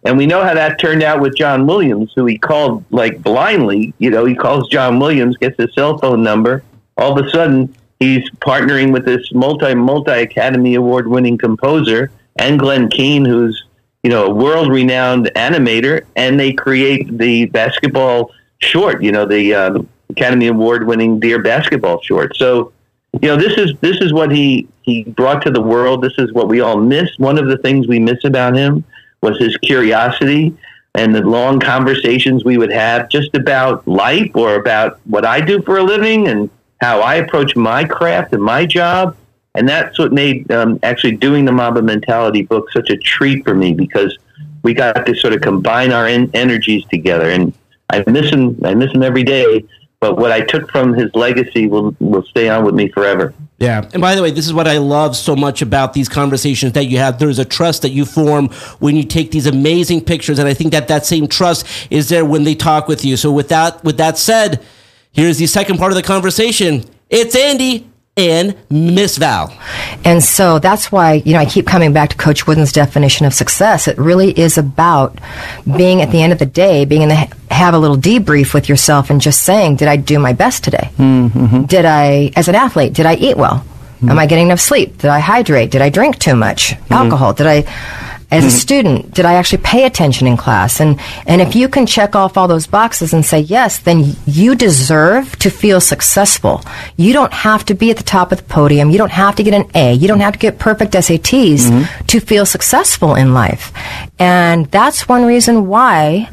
[0.05, 3.93] And we know how that turned out with John Williams, who he called like blindly.
[3.99, 6.63] You know, he calls John Williams, gets his cell phone number.
[6.97, 12.59] All of a sudden, he's partnering with this multi multi Academy Award winning composer and
[12.59, 13.65] Glenn Keane, who's
[14.03, 19.03] you know a world renowned animator, and they create the basketball short.
[19.03, 22.37] You know, the um, Academy Award winning Dear Basketball short.
[22.37, 22.73] So
[23.23, 26.33] you know this is this is what he he brought to the world this is
[26.33, 28.85] what we all miss one of the things we miss about him
[29.23, 30.55] was his curiosity
[30.95, 35.61] and the long conversations we would have just about life or about what I do
[35.63, 36.49] for a living and
[36.81, 39.17] how I approach my craft and my job
[39.57, 43.55] and that's what made um, actually doing the Mamba Mentality book such a treat for
[43.55, 44.17] me because
[44.63, 47.53] we got to sort of combine our en- energies together and
[47.91, 49.65] I miss him I miss him every day
[50.01, 53.33] but what I took from his legacy will will stay on with me forever.
[53.59, 53.89] Yeah.
[53.95, 56.85] And by the way, this is what I love so much about these conversations that
[56.85, 57.19] you have.
[57.19, 58.49] There's a trust that you form
[58.81, 60.39] when you take these amazing pictures.
[60.39, 63.17] And I think that that same trust is there when they talk with you.
[63.17, 64.63] So with that, with that said,
[65.11, 66.85] here's the second part of the conversation.
[67.09, 69.55] It's Andy and Miss Val.
[70.05, 73.35] And so that's why, you know, I keep coming back to Coach Wooden's definition of
[73.35, 73.87] success.
[73.87, 75.19] It really is about
[75.77, 78.71] being at the end of the day, being in the, have a little debrief with
[78.71, 80.91] yourself and just saying, did I do my best today?
[80.97, 81.65] Mm-hmm.
[81.65, 83.57] Did I, as an athlete, did I eat well?
[83.59, 84.11] Mm-hmm.
[84.11, 84.97] Am I getting enough sleep?
[84.97, 85.71] Did I hydrate?
[85.71, 86.95] Did I drink too much mm-hmm.
[86.95, 87.35] alcohol?
[87.35, 88.57] Did I, as a mm-hmm.
[88.57, 90.81] student, did I actually pay attention in class?
[90.81, 94.57] And and if you can check off all those boxes and say yes, then you
[94.57, 96.63] deserve to feel successful.
[96.97, 98.91] You don't have to be at the top of the podium.
[98.91, 99.93] You don't have to get an A.
[99.93, 102.07] You don't have to get perfect SATs mm-hmm.
[102.07, 103.73] to feel successful in life.
[104.19, 106.29] And that's one reason why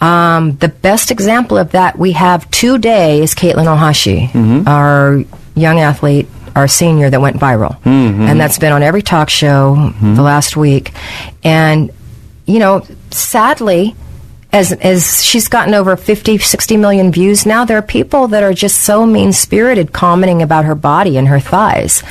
[0.00, 4.68] um, the best example of that we have today is Katelyn Ohashi, mm-hmm.
[4.68, 7.80] our young athlete, our senior that went viral.
[7.82, 8.22] Mm-hmm.
[8.22, 10.20] And that's been on every talk show the mm-hmm.
[10.20, 10.92] last week.
[11.42, 11.90] And,
[12.46, 13.94] you know, sadly,
[14.52, 18.54] as, as she's gotten over 50, 60 million views now, there are people that are
[18.54, 22.04] just so mean spirited commenting about her body and her thighs.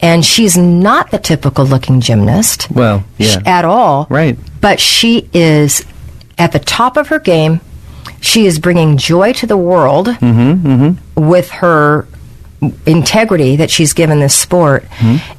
[0.00, 3.40] And she's not the typical looking gymnast Well, yeah.
[3.46, 4.08] at all.
[4.10, 4.36] Right.
[4.60, 5.86] But she is
[6.38, 7.60] at the top of her game.
[8.20, 12.08] She is bringing joy to the world mm-hmm, with her
[12.86, 14.84] integrity that she's given this sport.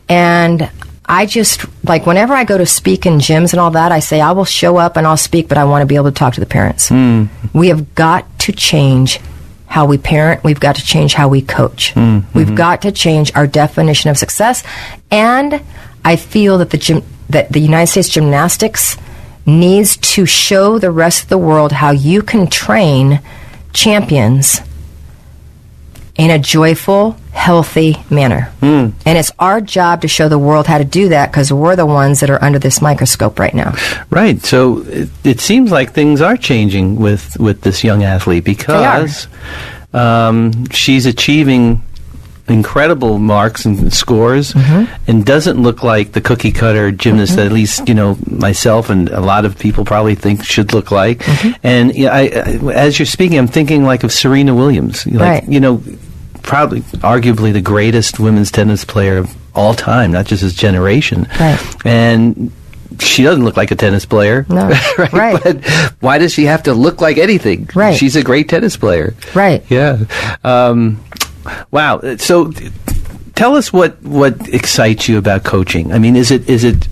[0.10, 0.70] And
[1.06, 4.20] I just, like, whenever I go to speak in gyms and all that, I say,
[4.20, 6.34] I will show up and I'll speak, but I want to be able to talk
[6.34, 6.90] to the parents.
[6.90, 7.30] Mm.
[7.54, 9.20] We have got to change
[9.68, 10.44] how we parent.
[10.44, 11.94] We've got to change how we coach.
[11.94, 12.38] Mm-hmm.
[12.38, 14.64] We've got to change our definition of success.
[15.12, 15.62] And
[16.04, 18.98] I feel that the gym, that the United States Gymnastics
[19.46, 23.22] needs to show the rest of the world how you can train
[23.74, 24.60] champions
[26.18, 28.52] in a joyful, healthy manner.
[28.60, 28.90] Hmm.
[29.06, 31.86] And it's our job to show the world how to do that because we're the
[31.86, 33.76] ones that are under this microscope right now.
[34.10, 34.42] Right.
[34.44, 39.28] So it, it seems like things are changing with, with this young athlete because
[39.94, 41.84] um, she's achieving
[42.50, 44.86] incredible marks and scores mm-hmm.
[45.10, 47.42] and doesn't look like the cookie cutter gymnast mm-hmm.
[47.42, 50.90] that at least you know myself and a lot of people probably think should look
[50.90, 51.52] like mm-hmm.
[51.64, 55.50] and yeah, I, I, as you're speaking i'm thinking like of serena williams like Right.
[55.52, 55.84] you know
[56.48, 56.82] probably
[57.14, 61.60] arguably the greatest women's tennis player of all time not just his generation Right.
[61.86, 62.52] and
[63.00, 64.70] she doesn't look like a tennis player No.
[64.98, 65.38] Right.
[65.44, 65.64] but
[66.00, 67.96] why does she have to look like anything Right.
[67.98, 69.64] she's a great tennis player Right.
[69.70, 70.00] yeah.
[70.44, 71.04] Um,
[71.72, 72.02] wow.
[72.18, 72.52] So,
[73.36, 75.92] tell us what what excites you about coaching.
[75.94, 76.88] I mean, is it is it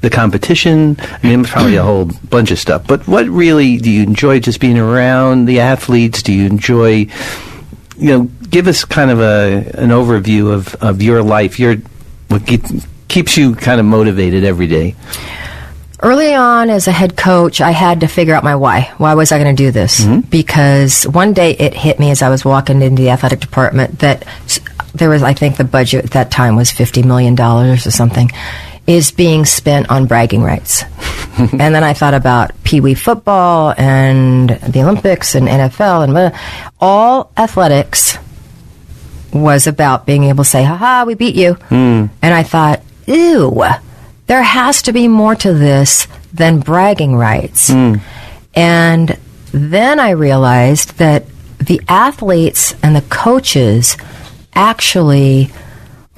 [0.00, 0.96] the competition?
[1.00, 2.86] I mean, it's probably a whole bunch of stuff.
[2.86, 4.40] But what really do you enjoy?
[4.40, 6.22] Just being around the athletes?
[6.22, 7.06] Do you enjoy?
[7.98, 11.58] You know, give us kind of a an overview of, of your life.
[11.58, 11.76] Your
[12.28, 12.62] what keep,
[13.08, 14.94] keeps you kind of motivated every day.
[16.00, 18.92] Early on, as a head coach, I had to figure out my why.
[18.98, 20.00] Why was I going to do this?
[20.00, 20.28] Mm-hmm.
[20.28, 24.24] Because one day it hit me as I was walking into the athletic department that
[24.94, 28.30] there was, I think, the budget at that time was $50 million or something,
[28.88, 30.82] is being spent on bragging rights.
[31.38, 36.30] and then I thought about Pee Wee football and the Olympics and NFL and blah.
[36.80, 38.16] all athletics
[39.30, 41.52] was about being able to say, haha, we beat you.
[41.68, 42.06] Hmm.
[42.22, 43.62] And I thought, ew,
[44.26, 47.68] there has to be more to this than bragging rights.
[47.68, 47.96] Hmm.
[48.54, 49.18] And
[49.52, 51.26] then I realized that
[51.58, 53.98] the athletes and the coaches
[54.54, 55.50] actually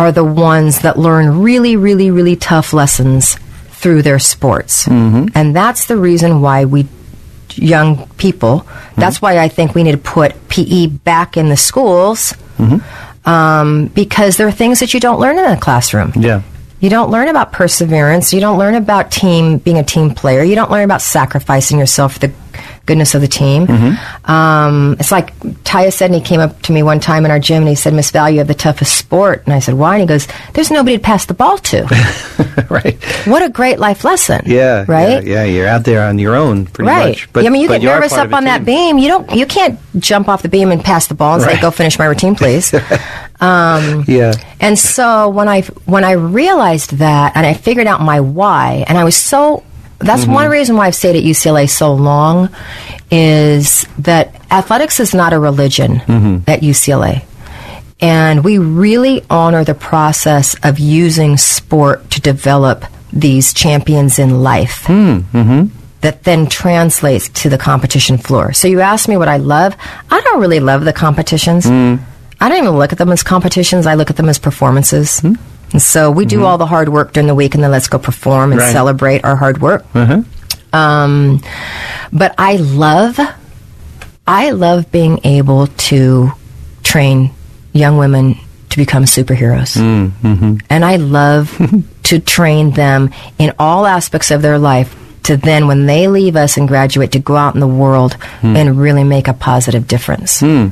[0.01, 3.35] are the ones that learn really, really, really tough lessons
[3.69, 4.87] through their sports.
[4.87, 5.27] Mm-hmm.
[5.35, 6.89] And that's the reason why we
[7.51, 8.61] young people.
[8.61, 9.01] Mm-hmm.
[9.01, 13.29] That's why I think we need to put PE back in the schools mm-hmm.
[13.29, 16.13] um, because there are things that you don't learn in the classroom.
[16.17, 16.43] Yeah.
[16.81, 18.33] You don't learn about perseverance.
[18.33, 20.43] You don't learn about team being a team player.
[20.43, 22.33] You don't learn about sacrificing yourself for the
[22.87, 23.69] goodness of the team.
[24.25, 25.33] Um, it's like
[25.73, 28.11] and he came up to me one time in our gym and he said, Miss
[28.11, 29.43] Val, you have the toughest sport.
[29.45, 29.95] And I said, why?
[29.95, 31.85] And he goes, there's nobody to pass the ball to.
[32.71, 33.03] right.
[33.27, 34.43] what a great life lesson.
[34.47, 34.85] Yeah.
[34.89, 35.25] Right?
[35.25, 37.09] Yeah, yeah, you're out there on your own, pretty right.
[37.11, 37.33] much.
[37.33, 38.99] But I mean, you get you nervous up on that beam.
[38.99, 39.31] You don't.
[39.35, 42.07] You can't jump off the beam and pass the ball and say, "Go finish my
[42.07, 42.73] routine, please."
[43.41, 44.35] um, Yeah.
[44.61, 48.99] and so when I when I realized that and I figured out my why, and
[48.99, 49.63] I was so
[50.01, 50.53] that's one mm-hmm.
[50.53, 52.49] reason why I've stayed at UCLA so long
[53.11, 56.51] is that athletics is not a religion mm-hmm.
[56.51, 57.25] at UCLA.
[58.01, 64.85] And we really honor the process of using sport to develop these champions in life
[64.87, 65.67] hmm, mm-hmm.
[66.01, 68.55] that then translates to the competition floor.
[68.55, 69.77] So you asked me what I love.
[70.11, 71.67] I don't really love the competitions.
[71.67, 71.97] Hmm.
[72.41, 73.87] I don't even look at them as competitions.
[73.87, 75.21] I look at them as performances.
[75.21, 75.35] Hmm.
[75.73, 76.45] And so we do mm-hmm.
[76.45, 78.73] all the hard work during the week and then let's go perform and Right.
[78.73, 79.85] celebrate our hard work.
[79.95, 80.23] Uh-huh.
[80.73, 81.43] Um,
[82.13, 83.19] but I love,
[84.27, 86.33] I love being able to
[86.83, 87.31] train
[87.73, 88.37] young women
[88.71, 89.77] to become superheroes.
[89.77, 90.57] Mm-hmm.
[90.69, 91.57] And I love
[92.05, 96.57] to train them in all aspects of their life to then, when they leave us
[96.57, 98.57] and graduate, to go out in the world hmm.
[98.57, 100.41] and really make a positive difference.
[100.41, 100.69] Hmm.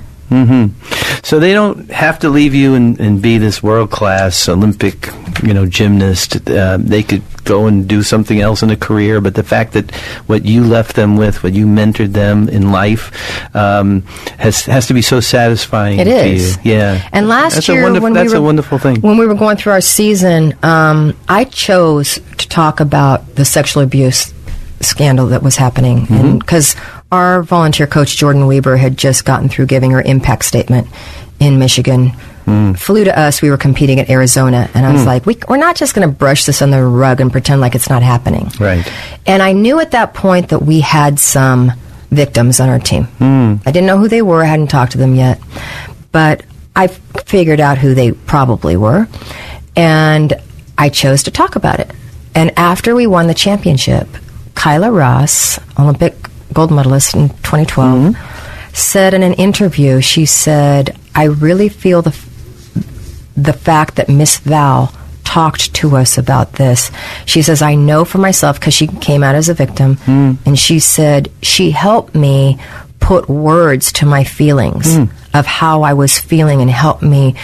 [1.22, 5.10] So they don't have to leave you and, and be this world class Olympic,
[5.42, 6.48] you know, gymnast.
[6.48, 9.20] Uh, they could go and do something else in a career.
[9.20, 9.90] But the fact that
[10.26, 13.10] what you left them with, what you mentored them in life,
[13.54, 14.02] um,
[14.38, 15.98] has has to be so satisfying.
[15.98, 16.56] It to is.
[16.64, 16.72] you.
[16.72, 17.08] yeah.
[17.12, 19.00] And last that's a year, wonderful, when that's we were a wonderful thing.
[19.00, 23.82] when we were going through our season, um, I chose to talk about the sexual
[23.82, 24.32] abuse
[24.80, 26.78] scandal that was happening, Mm-hmm.
[27.10, 30.88] Our volunteer coach Jordyn Wieber had just gotten through giving her impact statement
[31.40, 32.12] in Michigan.
[32.44, 32.78] Mm.
[32.78, 33.42] Flew to us.
[33.42, 36.14] We were competing at Arizona, and I was like, we, "We're not just going to
[36.14, 38.90] brush this under the rug and pretend like it's not happening." Right.
[39.26, 41.72] And I knew at that point that we had some
[42.10, 43.06] victims on our team.
[43.20, 45.40] I didn't know who they were, I hadn't talked to them yet.
[46.10, 46.42] But
[46.74, 49.08] I figured out who they probably were.
[49.76, 50.34] And
[50.76, 51.90] I chose to talk about it.
[52.34, 54.08] And after we won the championship,
[54.54, 56.14] Kyla Ross, Olympic
[56.52, 58.74] gold medalist in 2012, mm-hmm.
[58.74, 62.16] said in an interview, she said, I really feel the
[63.36, 66.90] the fact that Miss Val talked to us about this.
[67.24, 70.38] She says, I know for myself because she came out as a victim, mm.
[70.44, 72.58] and she said, she helped me
[72.98, 75.10] put words to my feelings mm.
[75.34, 77.36] of how I was feeling and helped me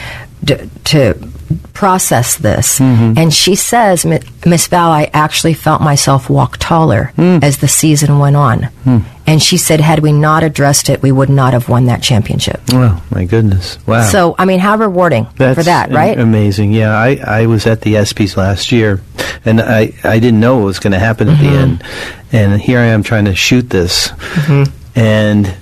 [0.42, 1.30] d- to
[1.72, 2.78] process this.
[2.78, 3.18] Mm-hmm.
[3.18, 7.42] And she says, Miss Val, I actually felt myself walk taller mm.
[7.42, 8.68] as the season went on.
[8.84, 9.04] Mm.
[9.26, 12.60] And she said, had we not addressed it, we would not have won that championship.
[12.72, 13.78] Oh my goodness!
[13.86, 14.02] Wow.
[14.10, 16.18] So, I mean, how rewarding That's for that, right?
[16.18, 16.72] Amazing.
[16.72, 19.00] Yeah, I, I was at the ESPYS last year,
[19.46, 21.54] and I, I didn't know what was going to happen at Mm-hmm.
[21.54, 21.84] the end.
[22.32, 24.98] And here I am trying to shoot this, mm-hmm.
[24.98, 25.56] and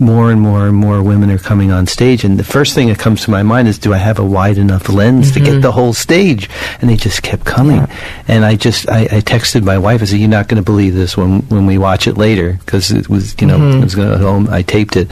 [0.00, 2.24] more and more and more women are coming on stage.
[2.24, 4.58] And the first thing that comes to my mind is, do I have a wide
[4.58, 5.52] enough lens to Mm-hmm.
[5.54, 6.48] get the whole stage?
[6.80, 7.86] And they just kept coming.
[8.26, 10.02] And I just, I, I texted my wife.
[10.02, 12.90] I said, "You're not going to believe this when when we watch it later, because
[12.90, 13.78] it was, you know, Mm-hmm.
[13.80, 14.48] it was going to home.
[14.50, 15.10] I taped it,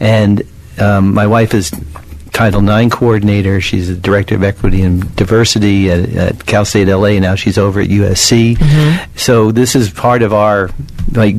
[0.00, 0.42] and
[0.78, 1.70] um, my wife is
[2.32, 3.60] Title IX coordinator.
[3.60, 7.18] She's the director of equity and diversity at, at Cal State LA.
[7.18, 8.56] Now she's over at USC.
[8.56, 9.16] Mm-hmm.
[9.16, 10.70] So this is part of our
[11.12, 11.36] like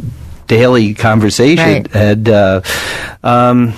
[0.49, 1.83] daily conversation.
[1.83, 1.95] Right.
[1.95, 2.61] And uh,
[3.23, 3.73] um,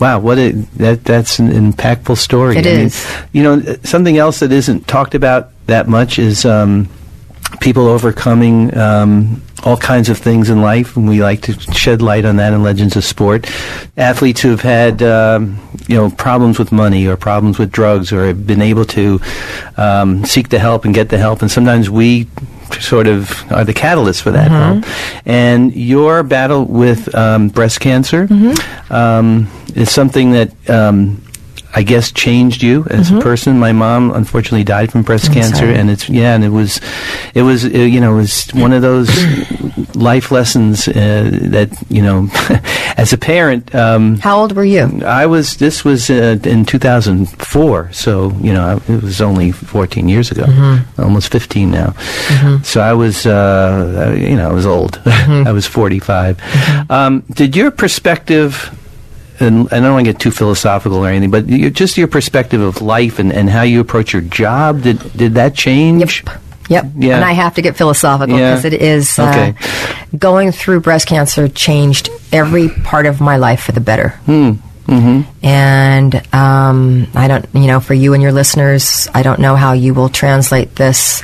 [0.00, 2.56] wow, what a that that's an impactful story.
[2.56, 2.90] It I mean,
[3.32, 6.46] you know, something else that isn't talked about that much is.
[6.46, 6.88] Um,
[7.60, 12.24] people overcoming um, all kinds of things in life, and we like to shed light
[12.24, 13.48] on that in Legends of Sport.
[13.96, 18.26] Athletes who have had um, you know problems with money or problems with drugs, or
[18.26, 19.20] have been able to
[19.76, 22.26] um, seek the help and get the help, and sometimes we
[22.80, 24.84] sort of are the catalyst for that help.
[25.26, 28.26] And your battle with um, breast cancer
[28.90, 30.50] um, is something that.
[31.74, 33.58] I guess changed you as a person.
[33.58, 35.74] My mom unfortunately died from breast cancer, sorry.
[35.74, 36.80] and it's yeah, and it was,
[37.34, 39.08] it was uh, you know, it was one of those
[39.94, 42.28] life lessons uh, that you know,
[42.96, 43.74] as a parent.
[43.74, 45.02] Um, How old were you?
[45.04, 45.56] I was.
[45.56, 50.44] This was uh, in 2004, so you know I- it was only 14 years ago,
[50.98, 51.92] almost 15 now.
[52.62, 55.00] So I was, uh, uh, you know, I was old.
[55.06, 56.36] I was 45.
[56.90, 58.78] Um, did your perspective?
[59.42, 62.60] And I don't want to get too philosophical or anything, but your, just your perspective
[62.60, 66.22] of life and, and how you approach your job did did that change?
[66.26, 66.38] Yep.
[66.68, 66.84] Yep.
[66.96, 67.16] Yeah.
[67.16, 68.50] And I have to get philosophical Yeah.
[68.52, 69.54] because it is uh, Okay.
[70.16, 74.10] going through breast cancer changed every part of my life for the better.
[74.26, 74.52] Hmm.
[74.86, 75.46] Mm-hmm.
[75.46, 79.72] And um, I don't, you know, for you and your listeners, I don't know how
[79.74, 81.22] you will translate this.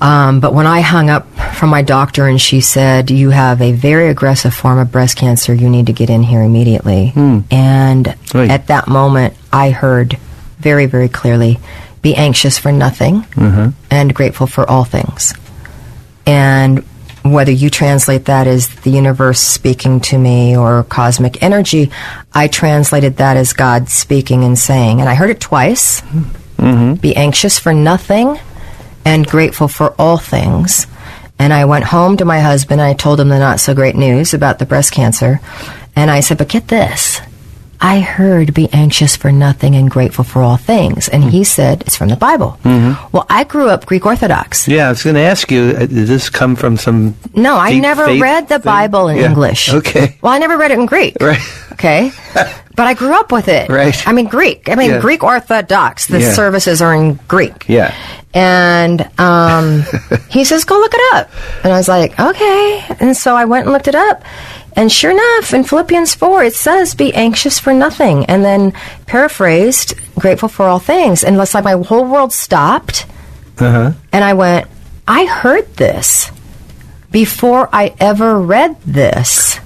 [0.00, 3.72] Um, but when I hung up from my doctor and she said, You have a
[3.72, 7.10] very aggressive form of breast cancer, you need to get in here immediately.
[7.10, 7.40] Hmm.
[7.50, 8.50] And Right.
[8.50, 10.18] at that moment, I heard
[10.58, 11.58] very, very clearly
[12.02, 13.70] be anxious for nothing uh-huh.
[13.90, 15.34] and grateful for all things.
[16.26, 16.84] And
[17.24, 21.90] whether you translate that as the universe speaking to me or cosmic energy,
[22.32, 25.00] I translated that as God speaking and saying.
[25.00, 26.94] And I heard it twice mm-hmm.
[26.94, 28.38] be anxious for nothing
[29.06, 30.86] and grateful for all things.
[31.38, 33.94] And I went home to my husband and I told him the not so great
[33.94, 35.40] news about the breast cancer.
[35.94, 37.20] And I said, But get this.
[37.80, 41.08] I heard be anxious for nothing and grateful for all things.
[41.08, 42.58] And he said, It's from the Bible.
[42.64, 44.66] Well, I grew up Greek Orthodox.
[44.66, 45.74] Yeah, I was going to ask you.
[45.76, 47.14] uh, Did this come from some?
[47.34, 48.64] No, I never read the thing?
[48.64, 49.26] Bible in Yeah.
[49.28, 49.72] English.
[49.72, 50.16] Okay.
[50.22, 51.16] Well, I never read it in Greek.
[51.20, 51.38] Right.
[51.72, 52.10] Okay.
[52.34, 53.68] but I grew up with it.
[53.68, 53.96] Right.
[54.08, 54.68] I mean, Greek.
[54.68, 55.00] I mean, Yeah.
[55.00, 56.06] Greek Orthodox.
[56.06, 56.32] The Yeah.
[56.32, 57.68] services are in Greek.
[57.68, 57.94] Yeah.
[58.34, 59.82] And um,
[60.30, 61.30] he says, go look it up.
[61.64, 62.84] And I was like, okay.
[63.00, 64.22] And so I went and looked it up.
[64.76, 68.26] And sure enough, in Philippians 4, it says, be anxious for nothing.
[68.26, 68.72] And then
[69.06, 71.24] paraphrased, grateful for all things.
[71.24, 73.06] And it's like my whole world stopped.
[73.58, 73.92] Uh-huh.
[74.12, 74.68] And I went,
[75.08, 76.30] I heard this
[77.10, 79.58] before I ever read this.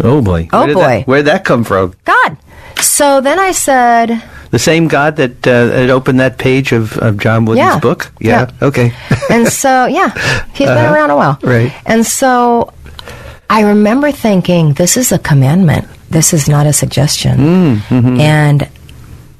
[0.00, 0.48] Oh boy.
[0.52, 0.80] Oh, Where boy.
[0.80, 1.94] That, where'd that come from?
[2.04, 2.38] God.
[2.80, 7.18] So then I said, The same God that uh, had opened that page of, of
[7.18, 7.78] John Wooden's Yeah.
[7.80, 8.12] book?
[8.20, 8.50] Yeah.
[8.60, 8.66] yeah.
[8.68, 8.92] Okay.
[9.30, 10.10] and so, yeah,
[10.54, 11.30] he's been around a while.
[11.42, 11.46] Uh-huh.
[11.48, 11.72] Right.
[11.84, 12.72] And so
[13.48, 15.86] I remember thinking, this is a commandment.
[16.10, 17.38] This is not a suggestion.
[17.38, 18.20] Mm, mm-hmm.
[18.20, 18.68] And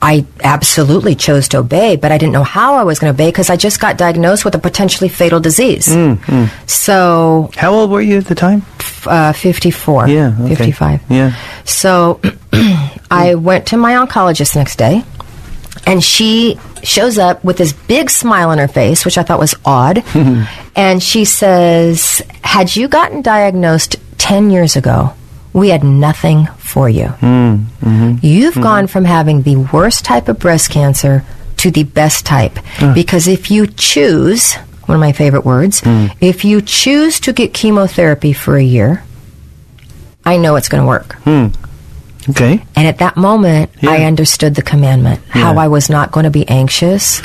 [0.02, 3.30] I absolutely chose to obey, but I didn't know how I was going to obey
[3.30, 5.88] because I just got diagnosed with a potentially fatal disease.
[5.88, 8.62] Mm, So, How old were you at the time?
[9.06, 10.08] uh, 54.
[10.08, 10.34] Yeah.
[10.40, 10.54] okay.
[10.54, 11.00] 55.
[11.08, 11.32] Yeah.
[11.64, 12.20] So
[13.10, 15.04] I went to my oncologist the next day,
[15.86, 19.54] and she shows up with this big smile on her face, which I thought was
[19.64, 20.04] odd.
[20.76, 25.14] and she says, Had you gotten diagnosed 10 years ago,
[25.52, 27.08] we had nothing for you.
[27.08, 28.62] Hmm, mm-hmm, You've mm-hmm.
[28.62, 31.24] gone from having the worst type of breast cancer
[31.58, 32.58] to the best type.
[32.94, 36.06] Because if you choose, one of my favorite words, hmm.
[36.20, 39.02] if you choose to get chemotherapy for a year,
[40.24, 41.14] I know it's going to work.
[41.24, 41.48] Hmm.
[42.30, 42.64] Okay.
[42.74, 46.48] And at that moment, I understood the commandment, how I was not going to be
[46.48, 47.22] anxious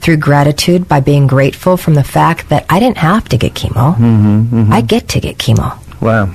[0.00, 3.96] through gratitude by being grateful from the fact that I didn't have to get chemo.
[3.96, 5.78] Mm-hmm, I get to get chemo.
[6.00, 6.34] Wow.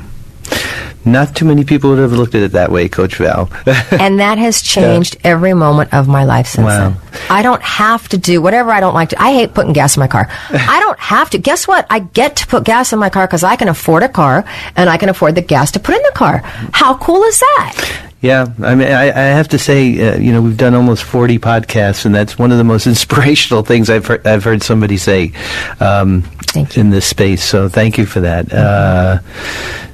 [1.06, 3.50] Not too many people would have looked at it that way, Coach Val.
[3.92, 6.90] and that has changed every moment of my life since Wow.
[6.90, 6.98] then.
[7.30, 9.22] I don't have to do whatever I don't like to.
[9.22, 10.28] I hate putting gas in my car.
[10.50, 11.38] I don't have to.
[11.38, 11.88] Guess what?
[11.90, 14.44] I get to put gas in my car because I can afford a car
[14.76, 16.40] and I can afford the gas to put in the car.
[16.74, 18.09] How cool is that?
[18.22, 21.40] Yeah, I mean, I, I have to say, uh, you know, we've done almost forty
[21.40, 25.32] podcasts, and that's one of the most inspirational things I've heard, I've heard somebody say
[25.80, 26.24] um,
[26.76, 27.44] in this space.
[27.44, 28.52] So thank you for that.
[28.52, 29.20] Uh,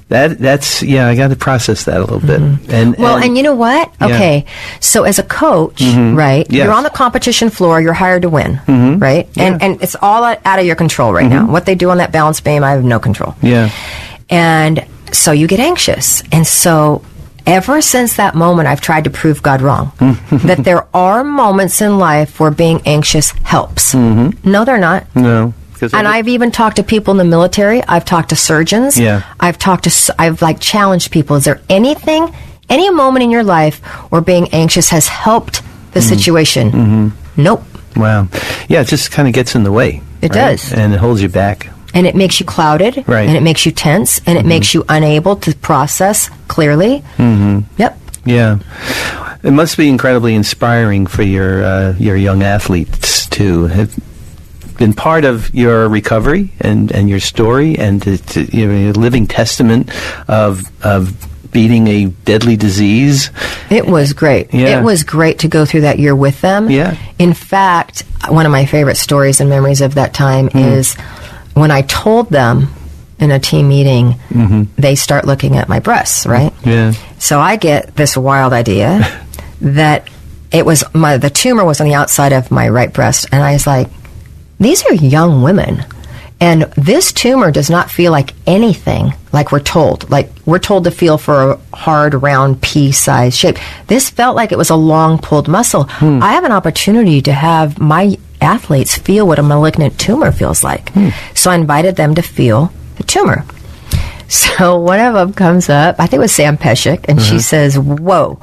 [0.10, 2.40] that that's yeah, I got to process that a little bit.
[2.70, 3.90] And Well, and you know what?
[4.00, 4.08] Yeah.
[4.08, 4.16] Mm-hmm.
[4.16, 4.46] Okay,
[4.80, 6.46] so as a coach, right?
[6.50, 6.66] Yes.
[6.66, 7.82] You're on the competition floor.
[7.82, 8.60] You're hired to win,
[9.00, 9.28] right?
[9.38, 11.48] And and it's all out out of your control right now.
[11.52, 13.36] What they do on that balance beam, I have no control.
[13.42, 13.70] yeah,
[14.30, 16.22] And so you get anxious.
[16.32, 17.02] And so
[17.46, 19.92] ever since that moment, I've tried to prove God wrong.
[20.32, 23.94] that there are moments in life where being anxious helps.
[23.94, 25.14] No, they're not.
[25.16, 25.54] no,
[25.94, 27.84] And I've even talked to people in the military.
[27.84, 29.00] I've talked to surgeons.
[29.00, 29.22] Yeah.
[29.40, 31.36] I've talked to, I've like challenged people.
[31.36, 32.34] Is there anything,
[32.70, 33.80] any moment in your life
[34.12, 35.62] where being anxious has helped
[35.94, 36.10] the Mm-hmm.
[36.16, 37.14] situation?
[37.38, 37.64] Nope.
[37.96, 38.28] Wow.
[38.68, 40.02] Yeah, it just kind of gets in the way.
[40.22, 40.52] It right?
[40.58, 40.74] does.
[40.74, 41.70] And it holds you back.
[41.96, 43.22] And it makes you clouded, Right.
[43.22, 43.30] Mm-hmm.
[43.30, 47.04] and it makes you tense, and it makes you unable to process clearly.
[47.18, 47.62] Mm-hmm.
[47.78, 48.00] Yep.
[48.26, 48.60] Yeah.
[49.44, 53.96] It must be incredibly inspiring for your uh, your young athletes to have
[54.78, 58.94] been part of your recovery and, and your story and to, to you know, a
[58.94, 59.90] living testament
[60.28, 61.14] of of
[61.52, 63.30] beating a deadly disease.
[63.70, 64.54] It was great.
[64.54, 64.80] Yeah.
[64.80, 66.70] It was great to go through that year with them.
[66.70, 66.98] Yeah.
[67.20, 70.58] In fact, one of my favorite stories and memories of that time Hmm.
[70.58, 70.98] is
[71.56, 72.68] when I told them
[73.20, 74.64] in a team meeting, Mm-hmm.
[74.80, 76.54] they start looking at my breasts, right?
[76.64, 76.92] Yeah.
[77.18, 79.22] So I get this wild idea
[79.62, 80.08] that
[80.52, 83.54] it was my the tumor was on the outside of my right breast, and I
[83.54, 83.88] was like,
[84.60, 85.84] these are young women.
[86.42, 90.10] And this tumor does not feel like anything like we're told.
[90.12, 93.58] Like we're told to feel for a hard, round, pea sized shape.
[93.88, 95.88] This felt like it was a long pulled muscle.
[96.02, 100.90] I have an opportunity to have my athletes feel what a malignant tumor feels like.
[100.90, 101.10] Hmm.
[101.34, 103.46] So I invited them to feel the tumor.
[104.28, 107.40] So one of them comes up, I think it was Sam Peszek, and she mm-hmm.
[107.40, 108.40] says, Whoa,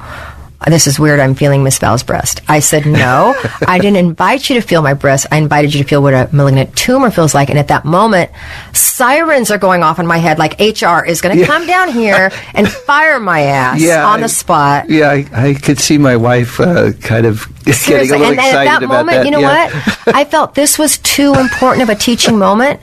[0.67, 1.19] this is weird.
[1.19, 2.41] I'm feeling Miss Val's breast.
[2.47, 3.33] I said, No,
[3.67, 5.25] I didn't invite you to feel my breast.
[5.31, 7.49] I invited you to feel what a malignant tumor feels like.
[7.49, 8.31] And at that moment,
[8.73, 12.31] sirens are going off in my head like HR is going to come down here
[12.53, 14.89] and fire my ass on the I- spot.
[14.89, 18.39] Yeah, I, I could see my wife uh, kind of getting a Seriously, little and,
[18.39, 19.25] and at that about moment, that.
[19.25, 19.69] you know yeah.
[20.05, 20.15] what?
[20.15, 22.79] I felt this was too important of a teaching moment.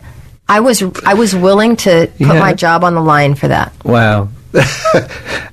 [0.48, 2.38] I was I was willing to put Yeah.
[2.40, 3.72] my job on the line for that.
[3.84, 4.28] Wow.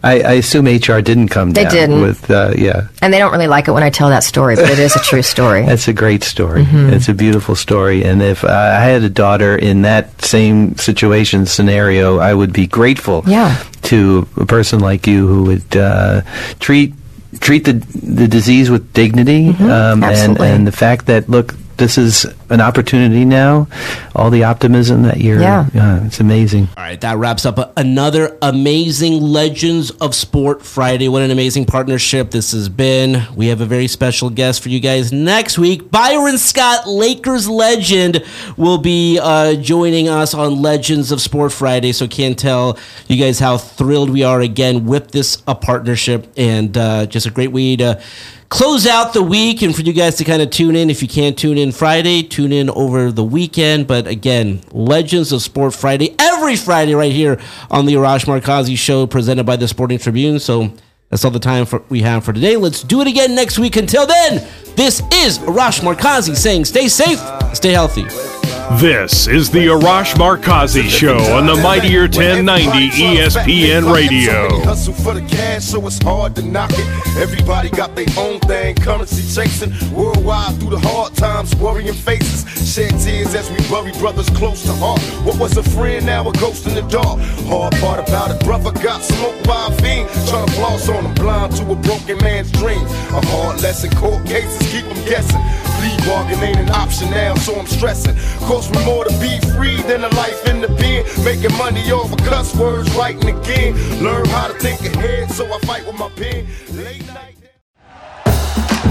[0.04, 2.02] I, I assume HR didn't come They down didn't.
[2.02, 2.88] with uh, yeah.
[3.02, 5.00] And they don't really like it when I tell that story, but it is a
[5.00, 5.66] true story.
[5.66, 6.64] That's a great story.
[6.64, 6.94] Mm-hmm.
[6.94, 8.04] It's a beautiful story.
[8.04, 12.68] And if uh, I had a daughter in that same situation scenario, I would be
[12.68, 13.62] grateful Yeah.
[13.84, 16.22] to a person like you who would uh,
[16.60, 16.94] treat
[17.40, 17.74] treat the
[18.04, 20.04] the disease with dignity um, Mm-hmm.
[20.04, 20.48] Absolutely.
[20.50, 21.54] and the fact that look.
[21.78, 23.68] This is an opportunity now.
[24.16, 25.68] All the optimism that you're, Yeah.
[25.76, 26.70] uh, it's amazing.
[26.76, 31.08] All right, that wraps up another amazing Legends of Sport Friday.
[31.08, 33.22] What an amazing partnership this has been.
[33.36, 35.92] We have a very special guest for you guys next week.
[35.92, 38.24] Byron Scott, Lakers legend,
[38.58, 41.92] will be uh, joining us on Legends of Sport Friday.
[41.92, 46.76] So can't tell you guys how thrilled we are again with this uh, partnership and
[46.76, 48.02] uh, just a great way to
[48.50, 50.90] close out the week and for you guys to kind of tune in.
[50.90, 53.88] If you can't tune in Friday, tune in over the weekend.
[53.88, 57.40] But again, Legends of Sport Friday, every Friday right here
[57.70, 60.40] on the Arash Markazi Show presented by the Sporting Tribune.
[60.40, 60.72] So
[61.10, 62.58] that's all the time for, we have for today.
[62.58, 63.76] Let's do it again next week.
[63.76, 67.20] Until then, this is Arash Markazi saying stay safe,
[67.54, 68.37] stay healthy.
[68.76, 74.60] This is the Arash Markazi Show on the Mightier 1090 ESPN Radio.
[74.66, 76.86] Hustle for the cash, so it's hard to knock it.
[77.18, 79.72] Everybody got their own thing, currency chasing.
[79.96, 82.44] Worldwide through the hard times, worrying faces.
[82.72, 85.00] Shed tears as we bury brothers close to heart.
[85.26, 87.20] What was a friend, now a ghost in the dark.
[87.48, 90.10] Hard part about it, brother got smoked by a fiend.
[90.28, 92.84] Trying to floss on him, blind to a broken man's dream.
[92.84, 95.42] A hard lesson, court cases keep him guessing.
[95.80, 98.16] Plea bargain ain't an option now, so I'm stressing.
[98.58, 101.06] Cost me more to be free than a life in the pen.
[101.24, 103.76] Making money off of cuss words, writing again.
[104.02, 106.48] Learn how to think ahead, so I fight with my pen.
[106.72, 107.38] Late night.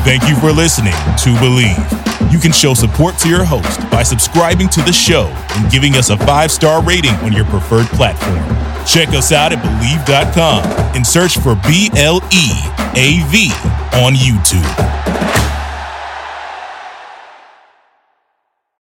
[0.05, 2.33] Thank you for listening to Bleav.
[2.33, 6.11] You can show support to your host by subscribing to the show and giving us
[6.11, 8.39] a five star rating on your preferred platform.
[8.87, 10.63] Check us out at Bleav.com
[10.95, 12.53] and search for B L E
[12.95, 13.51] A V
[13.99, 15.56] on YouTube.